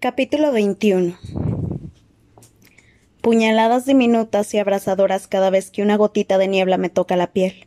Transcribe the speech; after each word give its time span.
Capítulo 0.00 0.52
21 0.52 1.18
Puñaladas 3.20 3.84
diminutas 3.84 4.54
y 4.54 4.58
abrasadoras 4.58 5.26
cada 5.26 5.50
vez 5.50 5.72
que 5.72 5.82
una 5.82 5.96
gotita 5.96 6.38
de 6.38 6.46
niebla 6.46 6.78
me 6.78 6.88
toca 6.88 7.16
la 7.16 7.32
piel. 7.32 7.66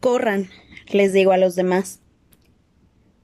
Corran, 0.00 0.48
les 0.90 1.12
digo 1.12 1.32
a 1.32 1.36
los 1.36 1.56
demás. 1.56 2.00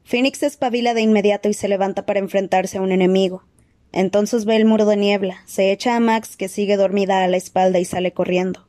Phoenix 0.05 0.43
espabila 0.43 0.93
de 0.93 1.01
inmediato 1.01 1.49
y 1.49 1.55
se 1.55 1.69
levanta 1.69 2.05
para 2.05 2.21
enfrentarse 2.21 2.77
a 2.77 2.83
un 2.83 2.93
enemigo. 2.93 3.45
Entonces 3.93 4.45
ve 4.45 4.57
el 4.57 4.67
muro 4.67 4.85
de 4.85 4.99
niebla, 4.99 5.39
se 5.47 5.73
echa 5.73 5.97
a 5.97 6.01
Max, 6.01 6.37
que 6.37 6.49
sigue 6.49 6.77
dormida 6.77 7.25
a 7.25 7.29
la 7.29 7.39
espalda, 7.39 7.79
y 7.79 7.87
sale 7.87 8.13
corriendo. 8.13 8.69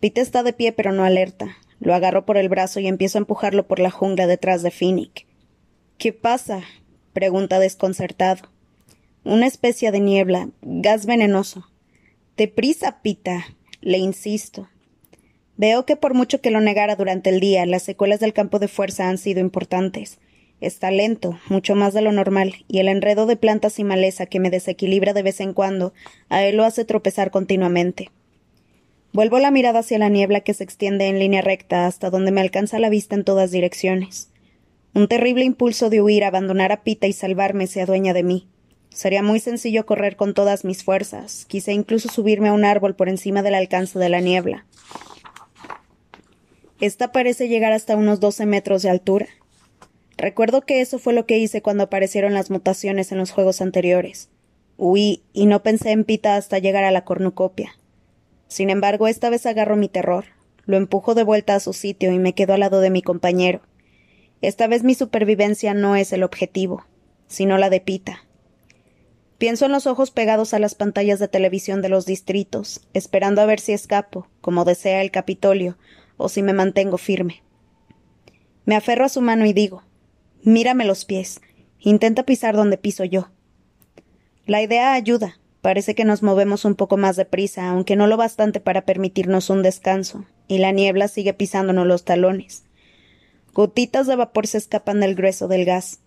Pete 0.00 0.22
está 0.22 0.42
de 0.42 0.52
pie 0.52 0.72
pero 0.72 0.90
no 0.90 1.04
alerta. 1.04 1.56
Lo 1.78 1.94
agarro 1.94 2.26
por 2.26 2.36
el 2.36 2.48
brazo 2.48 2.80
y 2.80 2.88
empiezo 2.88 3.18
a 3.18 3.20
empujarlo 3.20 3.68
por 3.68 3.78
la 3.78 3.92
jungla 3.92 4.26
detrás 4.26 4.64
de 4.64 4.72
Phoenix. 4.72 5.24
¿Qué 5.98 6.12
pasa? 6.12 6.64
Pregunta 7.12 7.58
desconcertado. 7.58 8.48
Una 9.24 9.46
especie 9.46 9.90
de 9.90 10.00
niebla, 10.00 10.48
gas 10.62 11.06
venenoso. 11.06 11.68
Deprisa, 12.36 13.00
Pita, 13.02 13.46
le 13.80 13.98
insisto. 13.98 14.68
Veo 15.56 15.84
que 15.84 15.96
por 15.96 16.14
mucho 16.14 16.40
que 16.40 16.50
lo 16.50 16.60
negara 16.60 16.94
durante 16.94 17.30
el 17.30 17.40
día, 17.40 17.66
las 17.66 17.82
secuelas 17.82 18.20
del 18.20 18.32
campo 18.32 18.58
de 18.58 18.68
fuerza 18.68 19.08
han 19.08 19.18
sido 19.18 19.40
importantes. 19.40 20.18
Está 20.60 20.90
lento, 20.90 21.38
mucho 21.48 21.74
más 21.74 21.94
de 21.94 22.02
lo 22.02 22.12
normal, 22.12 22.54
y 22.68 22.78
el 22.78 22.88
enredo 22.88 23.26
de 23.26 23.36
plantas 23.36 23.78
y 23.78 23.84
maleza 23.84 24.26
que 24.26 24.40
me 24.40 24.50
desequilibra 24.50 25.12
de 25.12 25.22
vez 25.22 25.40
en 25.40 25.54
cuando, 25.54 25.92
a 26.28 26.44
él 26.44 26.56
lo 26.56 26.64
hace 26.64 26.84
tropezar 26.84 27.30
continuamente. 27.30 28.10
Vuelvo 29.12 29.38
la 29.38 29.50
mirada 29.50 29.80
hacia 29.80 29.98
la 29.98 30.08
niebla 30.08 30.40
que 30.40 30.54
se 30.54 30.64
extiende 30.64 31.06
en 31.06 31.18
línea 31.18 31.42
recta 31.42 31.86
hasta 31.86 32.10
donde 32.10 32.30
me 32.30 32.40
alcanza 32.40 32.78
la 32.78 32.90
vista 32.90 33.14
en 33.14 33.24
todas 33.24 33.50
direcciones. 33.50 34.30
Un 34.98 35.06
terrible 35.06 35.44
impulso 35.44 35.90
de 35.90 36.02
huir, 36.02 36.24
abandonar 36.24 36.72
a 36.72 36.82
Pita 36.82 37.06
y 37.06 37.12
salvarme 37.12 37.68
se 37.68 37.80
adueña 37.80 38.14
de 38.14 38.24
mí. 38.24 38.48
Sería 38.88 39.22
muy 39.22 39.38
sencillo 39.38 39.86
correr 39.86 40.16
con 40.16 40.34
todas 40.34 40.64
mis 40.64 40.82
fuerzas, 40.82 41.44
quise 41.44 41.72
incluso 41.72 42.08
subirme 42.08 42.48
a 42.48 42.52
un 42.52 42.64
árbol 42.64 42.96
por 42.96 43.08
encima 43.08 43.42
del 43.42 43.54
alcance 43.54 43.96
de 44.00 44.08
la 44.08 44.18
niebla. 44.18 44.66
Esta 46.80 47.12
parece 47.12 47.46
llegar 47.46 47.70
hasta 47.70 47.94
unos 47.94 48.18
doce 48.18 48.44
metros 48.44 48.82
de 48.82 48.90
altura. 48.90 49.28
Recuerdo 50.16 50.62
que 50.62 50.80
eso 50.80 50.98
fue 50.98 51.12
lo 51.12 51.26
que 51.26 51.38
hice 51.38 51.62
cuando 51.62 51.84
aparecieron 51.84 52.34
las 52.34 52.50
mutaciones 52.50 53.12
en 53.12 53.18
los 53.18 53.30
juegos 53.30 53.60
anteriores. 53.60 54.30
Huí 54.78 55.22
y 55.32 55.46
no 55.46 55.62
pensé 55.62 55.92
en 55.92 56.02
Pita 56.02 56.34
hasta 56.34 56.58
llegar 56.58 56.82
a 56.82 56.90
la 56.90 57.04
cornucopia. 57.04 57.70
Sin 58.48 58.68
embargo, 58.68 59.06
esta 59.06 59.30
vez 59.30 59.46
agarro 59.46 59.76
mi 59.76 59.88
terror, 59.88 60.24
lo 60.66 60.76
empujo 60.76 61.14
de 61.14 61.22
vuelta 61.22 61.54
a 61.54 61.60
su 61.60 61.72
sitio 61.72 62.10
y 62.10 62.18
me 62.18 62.32
quedo 62.32 62.54
al 62.54 62.60
lado 62.60 62.80
de 62.80 62.90
mi 62.90 63.00
compañero. 63.00 63.60
Esta 64.40 64.66
vez 64.68 64.84
mi 64.84 64.94
supervivencia 64.94 65.74
no 65.74 65.96
es 65.96 66.12
el 66.12 66.22
objetivo, 66.22 66.86
sino 67.26 67.58
la 67.58 67.70
de 67.70 67.80
Pita. 67.80 68.24
Pienso 69.38 69.66
en 69.66 69.72
los 69.72 69.86
ojos 69.86 70.10
pegados 70.10 70.54
a 70.54 70.58
las 70.58 70.74
pantallas 70.74 71.18
de 71.18 71.28
televisión 71.28 71.82
de 71.82 71.88
los 71.88 72.06
distritos, 72.06 72.86
esperando 72.92 73.40
a 73.40 73.46
ver 73.46 73.60
si 73.60 73.72
escapo, 73.72 74.28
como 74.40 74.64
desea 74.64 75.02
el 75.02 75.10
Capitolio, 75.10 75.78
o 76.16 76.28
si 76.28 76.42
me 76.42 76.52
mantengo 76.52 76.98
firme. 76.98 77.42
Me 78.64 78.76
aferro 78.76 79.04
a 79.04 79.08
su 79.08 79.20
mano 79.20 79.46
y 79.46 79.52
digo 79.52 79.84
Mírame 80.42 80.84
los 80.84 81.04
pies. 81.04 81.40
Intenta 81.80 82.22
pisar 82.22 82.56
donde 82.56 82.78
piso 82.78 83.04
yo. 83.04 83.30
La 84.46 84.62
idea 84.62 84.92
ayuda. 84.92 85.38
Parece 85.62 85.94
que 85.94 86.04
nos 86.04 86.22
movemos 86.22 86.64
un 86.64 86.76
poco 86.76 86.96
más 86.96 87.16
deprisa, 87.16 87.68
aunque 87.68 87.96
no 87.96 88.06
lo 88.06 88.16
bastante 88.16 88.60
para 88.60 88.82
permitirnos 88.82 89.50
un 89.50 89.62
descanso, 89.62 90.24
y 90.46 90.58
la 90.58 90.70
niebla 90.70 91.08
sigue 91.08 91.34
pisándonos 91.34 91.86
los 91.86 92.04
talones. 92.04 92.67
Gotitas 93.52 94.06
de 94.06 94.16
vapor 94.16 94.46
se 94.46 94.58
escapan 94.58 95.00
del 95.00 95.14
grueso 95.14 95.48
del 95.48 95.64
gas. 95.64 96.00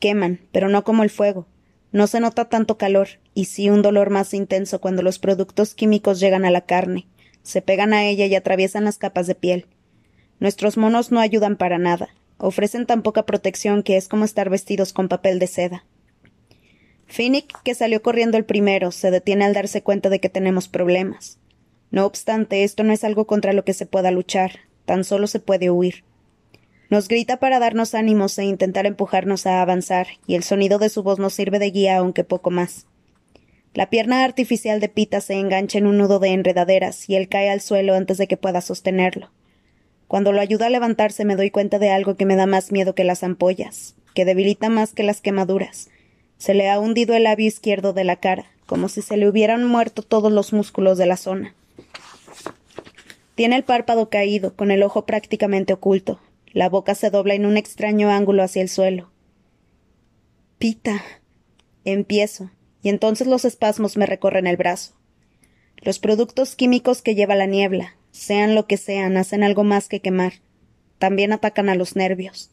Queman, 0.00 0.40
pero 0.52 0.68
no 0.68 0.84
como 0.84 1.02
el 1.02 1.10
fuego. 1.10 1.46
No 1.92 2.06
se 2.06 2.20
nota 2.20 2.48
tanto 2.48 2.76
calor, 2.78 3.08
y 3.34 3.46
sí 3.46 3.70
un 3.70 3.82
dolor 3.82 4.10
más 4.10 4.34
intenso 4.34 4.80
cuando 4.80 5.02
los 5.02 5.18
productos 5.18 5.74
químicos 5.74 6.20
llegan 6.20 6.44
a 6.44 6.50
la 6.50 6.62
carne, 6.62 7.06
se 7.42 7.62
pegan 7.62 7.94
a 7.94 8.04
ella 8.04 8.26
y 8.26 8.34
atraviesan 8.34 8.84
las 8.84 8.98
capas 8.98 9.26
de 9.26 9.36
piel. 9.36 9.66
Nuestros 10.40 10.76
monos 10.76 11.12
no 11.12 11.20
ayudan 11.20 11.56
para 11.56 11.78
nada. 11.78 12.08
Ofrecen 12.38 12.86
tan 12.86 13.02
poca 13.02 13.24
protección 13.24 13.82
que 13.82 13.96
es 13.96 14.08
como 14.08 14.24
estar 14.24 14.50
vestidos 14.50 14.92
con 14.92 15.08
papel 15.08 15.38
de 15.38 15.46
seda. 15.46 15.86
Finnick, 17.06 17.62
que 17.62 17.74
salió 17.74 18.02
corriendo 18.02 18.36
el 18.36 18.44
primero, 18.44 18.90
se 18.90 19.10
detiene 19.10 19.44
al 19.44 19.54
darse 19.54 19.82
cuenta 19.82 20.10
de 20.10 20.20
que 20.20 20.28
tenemos 20.28 20.68
problemas. 20.68 21.38
No 21.90 22.04
obstante, 22.04 22.64
esto 22.64 22.82
no 22.82 22.92
es 22.92 23.04
algo 23.04 23.26
contra 23.26 23.52
lo 23.52 23.64
que 23.64 23.72
se 23.72 23.86
pueda 23.86 24.10
luchar, 24.10 24.60
tan 24.84 25.04
solo 25.04 25.28
se 25.28 25.38
puede 25.38 25.70
huir. 25.70 26.04
Nos 26.88 27.08
grita 27.08 27.38
para 27.38 27.58
darnos 27.58 27.94
ánimos 27.94 28.38
e 28.38 28.44
intentar 28.44 28.86
empujarnos 28.86 29.46
a 29.46 29.60
avanzar, 29.60 30.06
y 30.26 30.36
el 30.36 30.44
sonido 30.44 30.78
de 30.78 30.88
su 30.88 31.02
voz 31.02 31.18
nos 31.18 31.34
sirve 31.34 31.58
de 31.58 31.70
guía, 31.70 31.96
aunque 31.96 32.22
poco 32.22 32.50
más. 32.50 32.86
La 33.74 33.90
pierna 33.90 34.24
artificial 34.24 34.78
de 34.78 34.88
Pita 34.88 35.20
se 35.20 35.34
engancha 35.34 35.78
en 35.78 35.86
un 35.86 35.98
nudo 35.98 36.20
de 36.20 36.28
enredaderas, 36.28 37.10
y 37.10 37.16
él 37.16 37.28
cae 37.28 37.50
al 37.50 37.60
suelo 37.60 37.94
antes 37.94 38.18
de 38.18 38.28
que 38.28 38.36
pueda 38.36 38.60
sostenerlo. 38.60 39.30
Cuando 40.06 40.32
lo 40.32 40.40
ayuda 40.40 40.66
a 40.66 40.70
levantarse 40.70 41.24
me 41.24 41.34
doy 41.34 41.50
cuenta 41.50 41.78
de 41.78 41.90
algo 41.90 42.14
que 42.14 42.24
me 42.24 42.36
da 42.36 42.46
más 42.46 42.70
miedo 42.70 42.94
que 42.94 43.04
las 43.04 43.24
ampollas, 43.24 43.96
que 44.14 44.24
debilita 44.24 44.68
más 44.68 44.92
que 44.92 45.02
las 45.02 45.20
quemaduras. 45.20 45.90
Se 46.38 46.54
le 46.54 46.70
ha 46.70 46.78
hundido 46.78 47.14
el 47.14 47.24
labio 47.24 47.48
izquierdo 47.48 47.92
de 47.92 48.04
la 48.04 48.16
cara, 48.16 48.46
como 48.66 48.88
si 48.88 49.02
se 49.02 49.16
le 49.16 49.28
hubieran 49.28 49.64
muerto 49.64 50.02
todos 50.02 50.30
los 50.30 50.52
músculos 50.52 50.96
de 50.98 51.06
la 51.06 51.16
zona. 51.16 51.54
Tiene 53.34 53.56
el 53.56 53.64
párpado 53.64 54.08
caído, 54.08 54.54
con 54.54 54.70
el 54.70 54.82
ojo 54.82 55.04
prácticamente 55.04 55.72
oculto, 55.72 56.20
la 56.56 56.70
boca 56.70 56.94
se 56.94 57.10
dobla 57.10 57.34
en 57.34 57.44
un 57.44 57.58
extraño 57.58 58.08
ángulo 58.08 58.42
hacia 58.42 58.62
el 58.62 58.70
suelo. 58.70 59.12
Pita. 60.56 61.04
Empiezo, 61.84 62.50
y 62.80 62.88
entonces 62.88 63.26
los 63.26 63.44
espasmos 63.44 63.98
me 63.98 64.06
recorren 64.06 64.46
el 64.46 64.56
brazo. 64.56 64.94
Los 65.76 65.98
productos 65.98 66.56
químicos 66.56 67.02
que 67.02 67.14
lleva 67.14 67.34
la 67.34 67.44
niebla, 67.44 67.96
sean 68.10 68.54
lo 68.54 68.66
que 68.66 68.78
sean, 68.78 69.18
hacen 69.18 69.44
algo 69.44 69.64
más 69.64 69.86
que 69.90 70.00
quemar. 70.00 70.32
También 70.96 71.34
atacan 71.34 71.68
a 71.68 71.74
los 71.74 71.94
nervios. 71.94 72.50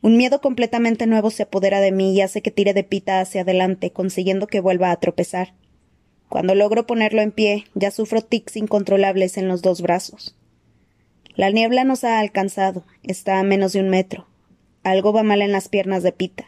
Un 0.00 0.16
miedo 0.16 0.40
completamente 0.40 1.06
nuevo 1.06 1.28
se 1.28 1.42
apodera 1.42 1.82
de 1.82 1.92
mí 1.92 2.14
y 2.14 2.22
hace 2.22 2.40
que 2.40 2.50
tire 2.50 2.72
de 2.72 2.84
pita 2.84 3.20
hacia 3.20 3.42
adelante, 3.42 3.92
consiguiendo 3.92 4.46
que 4.46 4.60
vuelva 4.60 4.90
a 4.90 4.96
tropezar. 4.98 5.52
Cuando 6.30 6.54
logro 6.54 6.86
ponerlo 6.86 7.20
en 7.20 7.32
pie, 7.32 7.66
ya 7.74 7.90
sufro 7.90 8.22
tics 8.22 8.56
incontrolables 8.56 9.36
en 9.36 9.46
los 9.46 9.60
dos 9.60 9.82
brazos. 9.82 10.38
La 11.36 11.50
niebla 11.50 11.82
nos 11.82 12.04
ha 12.04 12.20
alcanzado, 12.20 12.84
está 13.02 13.40
a 13.40 13.42
menos 13.42 13.72
de 13.72 13.80
un 13.80 13.88
metro. 13.88 14.28
Algo 14.84 15.12
va 15.12 15.24
mal 15.24 15.42
en 15.42 15.50
las 15.50 15.68
piernas 15.68 16.04
de 16.04 16.12
Pita. 16.12 16.46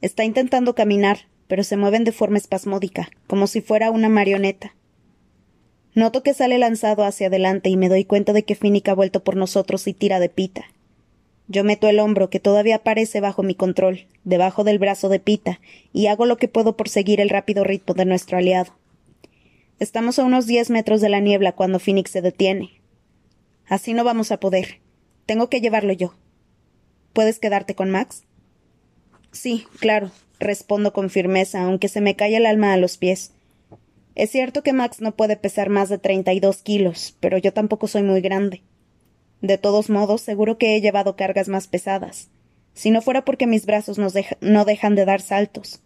Está 0.00 0.24
intentando 0.24 0.74
caminar, 0.74 1.28
pero 1.46 1.62
se 1.62 1.76
mueven 1.76 2.02
de 2.02 2.10
forma 2.10 2.38
espasmódica, 2.38 3.10
como 3.28 3.46
si 3.46 3.60
fuera 3.60 3.92
una 3.92 4.08
marioneta. 4.08 4.74
Noto 5.94 6.24
que 6.24 6.34
sale 6.34 6.58
lanzado 6.58 7.04
hacia 7.04 7.28
adelante 7.28 7.70
y 7.70 7.76
me 7.76 7.88
doy 7.88 8.04
cuenta 8.04 8.32
de 8.32 8.42
que 8.42 8.56
Finnick 8.56 8.88
ha 8.88 8.94
vuelto 8.94 9.22
por 9.22 9.36
nosotros 9.36 9.86
y 9.86 9.94
tira 9.94 10.18
de 10.18 10.28
Pita. 10.28 10.64
Yo 11.46 11.62
meto 11.62 11.88
el 11.88 12.00
hombro, 12.00 12.28
que 12.28 12.40
todavía 12.40 12.76
aparece 12.76 13.20
bajo 13.20 13.44
mi 13.44 13.54
control, 13.54 14.06
debajo 14.24 14.64
del 14.64 14.78
brazo 14.78 15.08
de 15.08 15.20
Pita, 15.20 15.60
y 15.92 16.08
hago 16.08 16.26
lo 16.26 16.38
que 16.38 16.48
puedo 16.48 16.76
por 16.76 16.88
seguir 16.88 17.20
el 17.20 17.30
rápido 17.30 17.62
ritmo 17.62 17.94
de 17.94 18.04
nuestro 18.04 18.36
aliado. 18.36 18.72
Estamos 19.78 20.18
a 20.18 20.24
unos 20.24 20.46
diez 20.46 20.70
metros 20.70 21.00
de 21.00 21.08
la 21.08 21.20
niebla 21.20 21.52
cuando 21.52 21.78
Phoenix 21.78 22.10
se 22.10 22.20
detiene. 22.20 22.77
Así 23.68 23.92
no 23.94 24.04
vamos 24.04 24.32
a 24.32 24.40
poder. 24.40 24.80
Tengo 25.26 25.48
que 25.48 25.60
llevarlo 25.60 25.92
yo. 25.92 26.14
¿Puedes 27.12 27.38
quedarte 27.38 27.74
con 27.74 27.90
Max? 27.90 28.24
Sí, 29.32 29.66
claro, 29.78 30.10
respondo 30.38 30.92
con 30.92 31.10
firmeza, 31.10 31.62
aunque 31.62 31.88
se 31.88 32.00
me 32.00 32.16
cae 32.16 32.36
el 32.36 32.46
alma 32.46 32.72
a 32.72 32.76
los 32.76 32.96
pies. 32.96 33.32
Es 34.14 34.30
cierto 34.30 34.62
que 34.62 34.72
Max 34.72 35.00
no 35.00 35.14
puede 35.14 35.36
pesar 35.36 35.68
más 35.68 35.88
de 35.88 35.98
treinta 35.98 36.32
y 36.32 36.40
dos 36.40 36.62
kilos, 36.62 37.16
pero 37.20 37.38
yo 37.38 37.52
tampoco 37.52 37.86
soy 37.86 38.02
muy 38.02 38.20
grande. 38.20 38.62
De 39.42 39.58
todos 39.58 39.90
modos, 39.90 40.22
seguro 40.22 40.58
que 40.58 40.74
he 40.74 40.80
llevado 40.80 41.14
cargas 41.14 41.48
más 41.48 41.68
pesadas, 41.68 42.28
si 42.72 42.90
no 42.90 43.02
fuera 43.02 43.24
porque 43.24 43.46
mis 43.46 43.66
brazos 43.66 43.98
no 44.40 44.64
dejan 44.64 44.94
de 44.94 45.04
dar 45.04 45.20
saltos. 45.20 45.82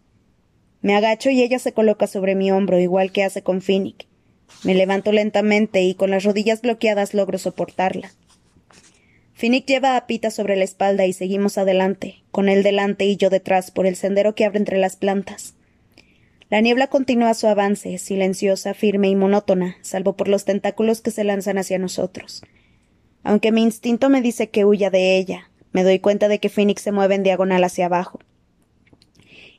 Me 0.81 0.95
agacho 0.95 1.29
y 1.29 1.43
ella 1.43 1.59
se 1.59 1.73
coloca 1.73 2.07
sobre 2.07 2.35
mi 2.35 2.51
hombro, 2.51 2.79
igual 2.79 3.11
que 3.11 3.23
hace 3.23 3.43
con 3.43 3.61
Finnick. 3.61 4.07
Me 4.63 4.75
levanto 4.75 5.11
lentamente 5.11 5.81
y 5.81 5.95
con 5.95 6.11
las 6.11 6.23
rodillas 6.23 6.61
bloqueadas 6.61 7.13
logro 7.13 7.37
soportarla. 7.37 8.11
Finnick 9.33 9.65
lleva 9.65 9.97
a 9.97 10.07
Pita 10.07 10.31
sobre 10.31 10.55
la 10.55 10.63
espalda 10.63 11.05
y 11.05 11.13
seguimos 11.13 11.57
adelante, 11.57 12.23
con 12.31 12.47
él 12.47 12.63
delante 12.63 13.05
y 13.05 13.17
yo 13.17 13.29
detrás 13.29 13.71
por 13.71 13.85
el 13.85 13.95
sendero 13.95 14.35
que 14.35 14.45
abre 14.45 14.59
entre 14.59 14.77
las 14.77 14.95
plantas. 14.95 15.55
La 16.49 16.61
niebla 16.61 16.87
continúa 16.87 17.33
su 17.33 17.47
avance, 17.47 17.97
silenciosa, 17.97 18.73
firme 18.73 19.09
y 19.09 19.15
monótona, 19.15 19.77
salvo 19.81 20.15
por 20.15 20.27
los 20.27 20.45
tentáculos 20.45 21.01
que 21.01 21.11
se 21.11 21.23
lanzan 21.23 21.57
hacia 21.57 21.79
nosotros. 21.79 22.43
Aunque 23.23 23.51
mi 23.51 23.63
instinto 23.63 24.09
me 24.09 24.21
dice 24.21 24.49
que 24.49 24.63
huya 24.63 24.89
de 24.89 25.17
ella, 25.17 25.49
me 25.71 25.83
doy 25.83 25.99
cuenta 25.99 26.27
de 26.27 26.39
que 26.39 26.49
Phoenix 26.49 26.81
se 26.83 26.91
mueve 26.91 27.15
en 27.15 27.23
diagonal 27.23 27.63
hacia 27.63 27.87
abajo. 27.87 28.19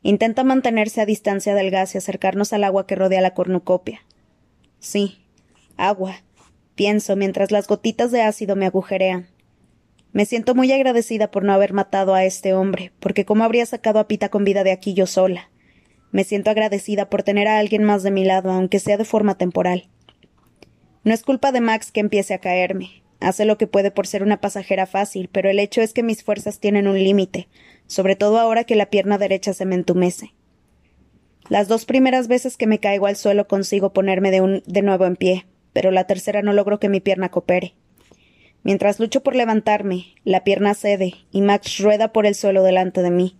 Intenta 0.03 0.45
mantenerse 0.45 1.01
a 1.01 1.07
distancia 1.07 1.55
del 1.55 1.71
gas 1.71 1.95
y 1.95 1.99
acercarnos 1.99 2.53
al 2.53 2.63
agua 2.63 2.87
que 2.87 2.95
rodea 2.95 3.21
la 3.21 3.35
cornucopia. 3.35 4.03
Sí, 4.85 5.17
agua, 5.79 6.17
pienso 6.75 7.17
mientras 7.17 7.51
las 7.51 7.67
gotitas 7.67 8.13
de 8.13 8.21
ácido 8.21 8.55
me 8.55 8.67
agujerean. 8.67 9.29
Me 10.13 10.27
siento 10.27 10.55
muy 10.55 10.71
agradecida 10.73 11.31
por 11.31 11.43
no 11.43 11.55
haber 11.55 11.73
matado 11.73 12.13
a 12.13 12.27
este 12.27 12.53
hombre, 12.53 12.93
porque 13.01 13.25
cómo 13.25 13.45
habría 13.45 13.65
sacado 13.65 13.99
a 13.99 14.07
Pita 14.09 14.29
con 14.29 14.45
vida 14.45 14.63
de 14.63 14.73
aquí 14.73 14.93
yo 14.93 15.07
sola. 15.07 15.49
Me 16.13 16.23
siento 16.23 16.51
agradecida 16.51 17.09
por 17.09 17.23
tener 17.23 17.49
a 17.49 17.59
alguien 17.61 17.83
más 17.83 18.03
de 18.03 18.11
mi 18.11 18.27
lado, 18.27 18.53
aunque 18.53 18.79
sea 18.79 18.99
de 18.99 19.07
forma 19.07 19.39
temporal. 19.39 19.89
No 21.03 21.15
es 21.15 21.23
culpa 21.23 21.51
de 21.51 21.63
Max 21.63 21.91
que 21.91 22.01
empiece 22.01 22.35
a 22.35 22.39
caerme. 22.39 23.03
Hace 23.21 23.47
lo 23.47 23.57
que 23.57 23.67
puede 23.67 23.91
por 23.91 24.07
ser 24.07 24.23
una 24.23 24.43
pasajera 24.43 24.85
fácil, 24.85 25.31
pero 25.33 25.49
el 25.49 25.61
hecho 25.61 25.81
es 25.81 25.95
que 25.95 26.03
mis 26.03 26.23
fuerzas 26.23 26.61
tienen 26.61 26.89
un 26.89 27.03
límite, 27.03 27.49
sobre 27.87 28.17
todo 28.17 28.39
ahora 28.39 28.65
que 28.65 28.77
la 28.77 28.91
pierna 28.91 29.17
derecha 29.17 29.55
se 29.55 29.65
me 29.65 29.77
entumece. 29.77 30.35
Las 31.49 31.69
dos 31.69 31.85
primeras 31.85 32.29
veces 32.29 32.57
que 32.57 32.67
me 32.67 32.81
caigo 32.81 33.07
al 33.07 33.17
suelo 33.17 33.47
consigo 33.47 33.93
ponerme 33.93 34.31
de, 34.31 34.63
de 34.65 34.83
nuevo 34.83 35.05
en 35.07 35.17
pie, 35.17 35.47
pero 35.73 35.91
la 35.91 36.07
tercera 36.07 36.43
no 36.43 36.53
logro 36.53 36.81
que 36.81 36.89
mi 36.89 37.01
pierna 37.01 37.31
coopere. 37.31 37.75
Mientras 38.63 38.99
lucho 38.99 39.23
por 39.23 39.37
levantarme, 39.37 40.07
la 40.25 40.43
pierna 40.43 40.73
cede 40.75 41.15
y 41.31 41.43
Max 41.43 41.79
rueda 41.79 42.13
por 42.13 42.25
el 42.25 42.35
suelo 42.35 42.63
delante 42.63 43.03
de 43.03 43.11
mí. 43.11 43.37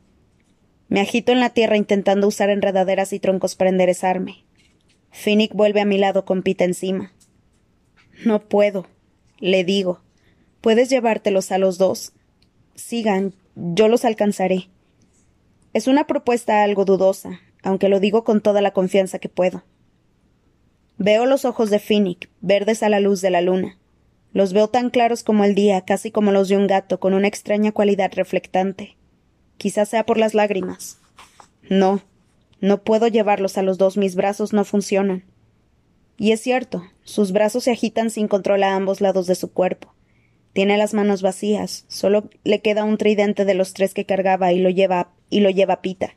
Me 0.89 1.01
agito 1.01 1.33
en 1.33 1.41
la 1.41 1.51
tierra 1.51 1.79
intentando 1.79 2.29
usar 2.29 2.51
enredaderas 2.51 3.15
y 3.15 3.21
troncos 3.21 3.57
para 3.57 3.71
enderezarme. 3.71 4.45
Finnick 5.11 5.55
vuelve 5.55 5.81
a 5.81 5.87
mi 5.87 5.97
lado 5.97 6.27
con 6.27 6.43
Pita 6.43 6.65
encima. 6.65 7.13
No 8.25 8.41
puedo, 8.49 8.87
le 9.39 9.65
digo. 9.65 10.03
Puedes 10.61 10.91
llevártelos 10.91 11.53
a 11.53 11.59
los 11.59 11.79
dos. 11.79 12.13
Sigan, 12.75 13.35
yo 13.55 13.89
los 13.89 14.05
alcanzaré. 14.05 14.69
Es 15.73 15.87
una 15.89 16.07
propuesta 16.07 16.63
algo 16.63 16.85
dudosa, 16.85 17.41
aunque 17.65 17.89
lo 17.89 17.99
digo 17.99 18.23
con 18.23 18.41
toda 18.41 18.61
la 18.61 18.73
confianza 18.73 19.19
que 19.19 19.29
puedo. 19.29 19.65
Veo 20.99 21.27
los 21.27 21.45
ojos 21.45 21.71
de 21.71 21.81
Finnick, 21.81 22.31
verdes 22.41 22.83
a 22.85 22.89
la 22.89 23.01
luz 23.01 23.21
de 23.21 23.31
la 23.31 23.41
luna. 23.41 23.79
Los 24.33 24.53
veo 24.53 24.69
tan 24.69 24.91
claros 24.91 25.25
como 25.25 25.45
el 25.45 25.55
día, 25.55 25.81
casi 25.81 26.11
como 26.11 26.31
los 26.31 26.49
de 26.49 26.57
un 26.57 26.67
gato, 26.67 27.01
con 27.01 27.15
una 27.15 27.27
extraña 27.27 27.73
cualidad 27.73 28.13
reflectante. 28.15 28.97
Quizás 29.57 29.89
sea 29.89 30.07
por 30.07 30.19
las 30.19 30.35
lágrimas. 30.35 31.01
No, 31.69 32.03
no 32.61 32.83
puedo 32.83 33.09
llevarlos 33.09 33.59
a 33.59 33.63
los 33.63 33.79
dos, 33.79 33.97
mis 33.97 34.15
brazos 34.15 34.53
no 34.53 34.65
funcionan. 34.65 35.25
Y 36.17 36.33
es 36.33 36.41
cierto, 36.41 36.85
sus 37.03 37.33
brazos 37.33 37.65
se 37.65 37.73
agitan 37.73 38.11
sin 38.11 38.29
control 38.29 38.63
a 38.63 38.75
ambos 38.75 39.01
lados 39.01 39.27
de 39.27 39.35
su 39.35 39.53
cuerpo. 39.53 39.95
Tiene 40.53 40.79
las 40.79 40.95
manos 40.95 41.23
vacías, 41.23 41.85
solo 41.89 42.31
le 42.45 42.61
queda 42.61 42.85
un 42.85 42.99
tridente 42.99 43.45
de 43.45 43.55
los 43.55 43.73
tres 43.73 43.95
que 43.95 44.07
cargaba 44.07 44.53
y 44.53 44.61
lo 44.61 44.71
lleva 44.71 45.11
y 45.29 45.41
lo 45.41 45.51
lleva 45.51 45.83
Pita. 45.83 46.15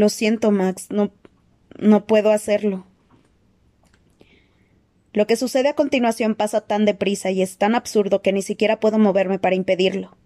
Lo 0.00 0.08
siento, 0.08 0.50
Max, 0.50 0.86
no 0.88 1.10
no 1.78 2.06
puedo 2.06 2.30
hacerlo. 2.30 2.86
Lo 5.12 5.26
que 5.26 5.36
sucede 5.36 5.68
a 5.68 5.74
continuación 5.74 6.36
pasa 6.36 6.62
tan 6.62 6.86
deprisa 6.86 7.30
y 7.30 7.42
es 7.42 7.58
tan 7.58 7.74
absurdo 7.74 8.22
que 8.22 8.32
ni 8.32 8.40
siquiera 8.40 8.80
puedo 8.80 8.98
moverme 8.98 9.38
para 9.38 9.56
impedirlo. 9.56 10.16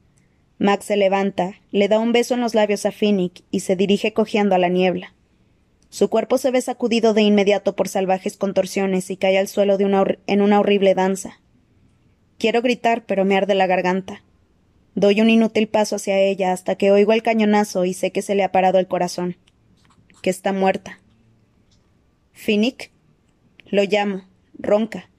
Max 0.59 0.85
se 0.85 0.97
levanta, 0.97 1.55
le 1.73 1.89
da 1.89 1.99
un 1.99 2.13
beso 2.13 2.35
en 2.35 2.41
los 2.41 2.55
labios 2.55 2.87
a 2.87 2.93
Finnick 2.93 3.43
y 3.51 3.61
se 3.61 3.75
dirige 3.75 4.13
cojeando 4.13 4.55
a 4.55 4.59
la 4.59 4.69
niebla. 4.69 5.13
Su 5.89 6.09
cuerpo 6.09 6.39
se 6.39 6.53
ve 6.53 6.61
sacudido 6.61 7.13
de 7.13 7.23
inmediato 7.23 7.75
por 7.75 7.89
salvajes 7.89 8.37
contorsiones 8.37 9.11
y 9.11 9.17
cae 9.17 9.39
al 9.39 9.49
suelo 9.49 9.77
en 9.81 10.41
una 10.41 10.61
horrible 10.61 10.95
danza. 10.95 11.41
Quiero 12.39 12.63
gritar, 12.63 13.07
pero 13.07 13.25
me 13.25 13.37
arde 13.37 13.57
la 13.57 13.67
garganta. 13.67 14.23
Doy 14.95 15.21
un 15.21 15.31
inútil 15.31 15.67
paso 15.67 15.97
hacia 15.97 16.21
ella 16.21 16.53
hasta 16.53 16.77
que 16.77 16.93
oigo 16.93 17.13
el 17.13 17.25
cañonazo 17.25 17.85
y 17.85 17.93
sé 17.93 18.13
que 18.13 18.23
se 18.23 18.37
le 18.37 18.45
ha 18.45 18.53
parado 18.53 18.79
el 18.79 18.87
corazón. 18.87 19.37
Que 20.25 20.31
está 20.31 20.55
muerta. 20.55 21.01
Finnick. 22.33 22.91
Lo 23.67 23.83
llamo 23.83 24.23
ronca. 24.59 25.11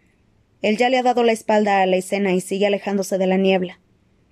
Él 0.63 0.77
ya 0.77 0.89
le 0.89 0.97
ha 0.97 1.03
dado 1.03 1.23
la 1.23 1.31
espalda 1.31 1.83
a 1.83 1.85
la 1.85 1.97
escena 1.97 2.33
y 2.33 2.41
sigue 2.41 2.65
alejándose 2.65 3.19
de 3.19 3.27
la 3.27 3.37
niebla. 3.37 3.79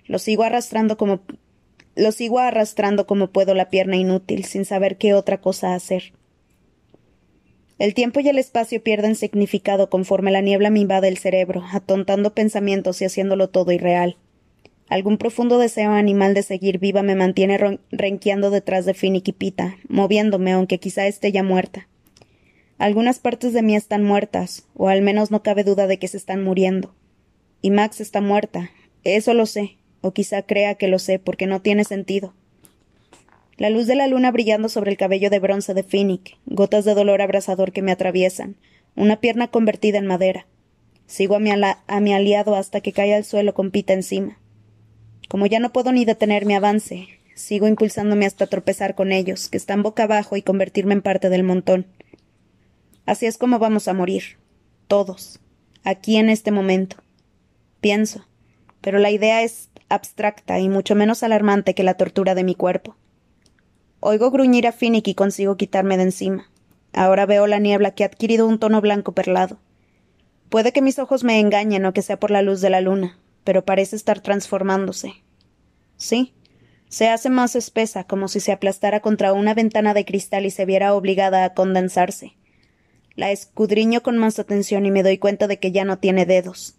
Lo 0.04 0.18
sigo 0.18 0.42
arrastrando 0.42 0.96
como 0.96 1.20
lo 1.94 2.10
sigo 2.10 2.40
arrastrando 2.40 3.06
como 3.06 3.30
puedo 3.30 3.54
la 3.54 3.70
pierna 3.70 3.94
inútil, 3.94 4.44
sin 4.46 4.64
saber 4.64 4.98
qué 4.98 5.14
otra 5.14 5.40
cosa 5.40 5.76
hacer. 5.76 6.12
El 7.78 7.94
tiempo 7.94 8.18
y 8.18 8.28
el 8.28 8.38
espacio 8.38 8.82
pierden 8.82 9.14
significado 9.14 9.88
conforme 9.90 10.32
la 10.32 10.40
niebla 10.40 10.70
me 10.70 10.80
invade 10.80 11.06
el 11.06 11.18
cerebro, 11.18 11.62
atontando 11.70 12.34
pensamientos 12.34 13.00
y 13.00 13.04
haciéndolo 13.04 13.48
todo 13.48 13.70
irreal. 13.70 14.16
Algún 14.88 15.16
profundo 15.16 15.58
deseo 15.58 15.92
animal 15.92 16.34
de 16.34 16.42
seguir 16.42 16.78
viva 16.78 17.02
me 17.02 17.14
mantiene 17.14 17.80
renqueando 17.90 18.50
detrás 18.50 18.84
de 18.84 18.94
Finiquipita, 18.94 19.76
moviéndome 19.88 20.52
aunque 20.52 20.78
quizá 20.78 21.06
esté 21.06 21.32
ya 21.32 21.42
muerta. 21.42 21.88
Algunas 22.76 23.18
partes 23.18 23.52
de 23.52 23.62
mí 23.62 23.76
están 23.76 24.04
muertas, 24.04 24.66
o 24.74 24.88
al 24.88 25.00
menos 25.00 25.30
no 25.30 25.42
cabe 25.42 25.64
duda 25.64 25.86
de 25.86 25.98
que 25.98 26.08
se 26.08 26.16
están 26.16 26.44
muriendo. 26.44 26.94
Y 27.62 27.70
Max 27.70 28.00
está 28.00 28.20
muerta, 28.20 28.70
eso 29.04 29.32
lo 29.32 29.46
sé, 29.46 29.78
o 30.00 30.12
quizá 30.12 30.42
crea 30.42 30.74
que 30.74 30.88
lo 30.88 30.98
sé, 30.98 31.18
porque 31.18 31.46
no 31.46 31.62
tiene 31.62 31.84
sentido. 31.84 32.34
La 33.56 33.70
luz 33.70 33.86
de 33.86 33.94
la 33.94 34.08
luna 34.08 34.32
brillando 34.32 34.68
sobre 34.68 34.90
el 34.90 34.96
cabello 34.98 35.30
de 35.30 35.38
bronce 35.38 35.72
de 35.72 35.84
Finnick, 35.84 36.36
gotas 36.44 36.84
de 36.84 36.94
dolor 36.94 37.22
abrasador 37.22 37.72
que 37.72 37.82
me 37.82 37.92
atraviesan, 37.92 38.56
una 38.96 39.20
pierna 39.20 39.48
convertida 39.48 39.98
en 39.98 40.06
madera. 40.06 40.46
Sigo 41.06 41.36
a 41.36 41.38
mi, 41.38 41.50
a 41.50 42.00
mi 42.00 42.12
aliado 42.12 42.56
hasta 42.56 42.80
que 42.80 42.92
cae 42.92 43.14
al 43.14 43.24
suelo 43.24 43.54
con 43.54 43.70
pita 43.70 43.92
encima. 43.92 44.38
Como 45.28 45.46
ya 45.46 45.60
no 45.60 45.72
puedo 45.72 45.92
ni 45.92 46.04
detener 46.04 46.46
mi 46.46 46.54
avance, 46.54 47.08
sigo 47.34 47.66
impulsándome 47.66 48.26
hasta 48.26 48.46
tropezar 48.46 48.94
con 48.94 49.12
ellos, 49.12 49.48
que 49.48 49.56
están 49.56 49.82
boca 49.82 50.04
abajo, 50.04 50.36
y 50.36 50.42
convertirme 50.42 50.94
en 50.94 51.02
parte 51.02 51.28
del 51.30 51.42
montón. 51.42 51.86
Así 53.06 53.26
es 53.26 53.38
como 53.38 53.58
vamos 53.58 53.88
a 53.88 53.94
morir. 53.94 54.38
Todos. 54.88 55.40
Aquí 55.82 56.16
en 56.16 56.30
este 56.30 56.50
momento. 56.50 56.96
Pienso. 57.80 58.26
Pero 58.80 58.98
la 58.98 59.10
idea 59.10 59.42
es 59.42 59.70
abstracta 59.88 60.58
y 60.58 60.68
mucho 60.68 60.94
menos 60.94 61.22
alarmante 61.22 61.74
que 61.74 61.82
la 61.82 61.94
tortura 61.94 62.34
de 62.34 62.44
mi 62.44 62.54
cuerpo. 62.54 62.96
Oigo 64.00 64.30
gruñir 64.30 64.66
a 64.66 64.72
Finnick 64.72 65.08
y 65.08 65.14
consigo 65.14 65.56
quitarme 65.56 65.96
de 65.96 66.04
encima. 66.04 66.50
Ahora 66.92 67.26
veo 67.26 67.46
la 67.46 67.58
niebla 67.58 67.92
que 67.92 68.04
ha 68.04 68.06
adquirido 68.06 68.46
un 68.46 68.58
tono 68.58 68.80
blanco 68.80 69.12
perlado. 69.12 69.58
Puede 70.48 70.72
que 70.72 70.82
mis 70.82 70.98
ojos 70.98 71.24
me 71.24 71.40
engañen 71.40 71.84
o 71.86 71.92
que 71.92 72.02
sea 72.02 72.20
por 72.20 72.30
la 72.30 72.42
luz 72.42 72.60
de 72.60 72.70
la 72.70 72.80
luna, 72.80 73.18
pero 73.44 73.64
parece 73.64 73.96
estar 73.96 74.20
transformándose. 74.20 75.22
Sí, 75.96 76.34
se 76.88 77.08
hace 77.08 77.30
más 77.30 77.56
espesa, 77.56 78.04
como 78.04 78.28
si 78.28 78.40
se 78.40 78.52
aplastara 78.52 79.00
contra 79.00 79.32
una 79.32 79.54
ventana 79.54 79.94
de 79.94 80.04
cristal 80.04 80.46
y 80.46 80.50
se 80.50 80.64
viera 80.64 80.94
obligada 80.94 81.44
a 81.44 81.54
condensarse. 81.54 82.36
La 83.16 83.30
escudriño 83.30 84.02
con 84.02 84.18
más 84.18 84.38
atención 84.38 84.86
y 84.86 84.90
me 84.90 85.02
doy 85.02 85.18
cuenta 85.18 85.46
de 85.46 85.58
que 85.58 85.72
ya 85.72 85.84
no 85.84 85.98
tiene 85.98 86.26
dedos. 86.26 86.76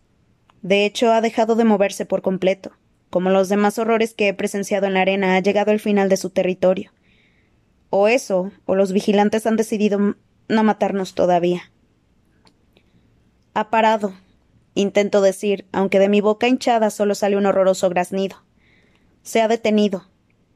De 0.61 0.85
hecho, 0.85 1.11
ha 1.11 1.21
dejado 1.21 1.55
de 1.55 1.63
moverse 1.63 2.05
por 2.05 2.21
completo. 2.21 2.71
Como 3.09 3.29
los 3.29 3.49
demás 3.49 3.77
horrores 3.77 4.13
que 4.13 4.27
he 4.27 4.33
presenciado 4.33 4.87
en 4.87 4.95
la 4.95 5.01
arena, 5.01 5.35
ha 5.35 5.39
llegado 5.39 5.71
al 5.71 5.79
final 5.79 6.09
de 6.09 6.17
su 6.17 6.29
territorio. 6.29 6.91
O 7.89 8.07
eso, 8.07 8.51
o 8.65 8.75
los 8.75 8.91
vigilantes 8.91 9.45
han 9.45 9.55
decidido 9.55 10.15
no 10.47 10.63
matarnos 10.63 11.13
todavía. 11.13 11.71
Ha 13.53 13.69
parado, 13.69 14.13
intento 14.75 15.21
decir, 15.21 15.65
aunque 15.71 15.99
de 15.99 16.09
mi 16.09 16.21
boca 16.21 16.47
hinchada 16.47 16.91
solo 16.91 17.15
sale 17.15 17.37
un 17.37 17.47
horroroso 17.47 17.89
graznido. 17.89 18.43
Se 19.23 19.41
ha 19.41 19.47
detenido, 19.47 20.07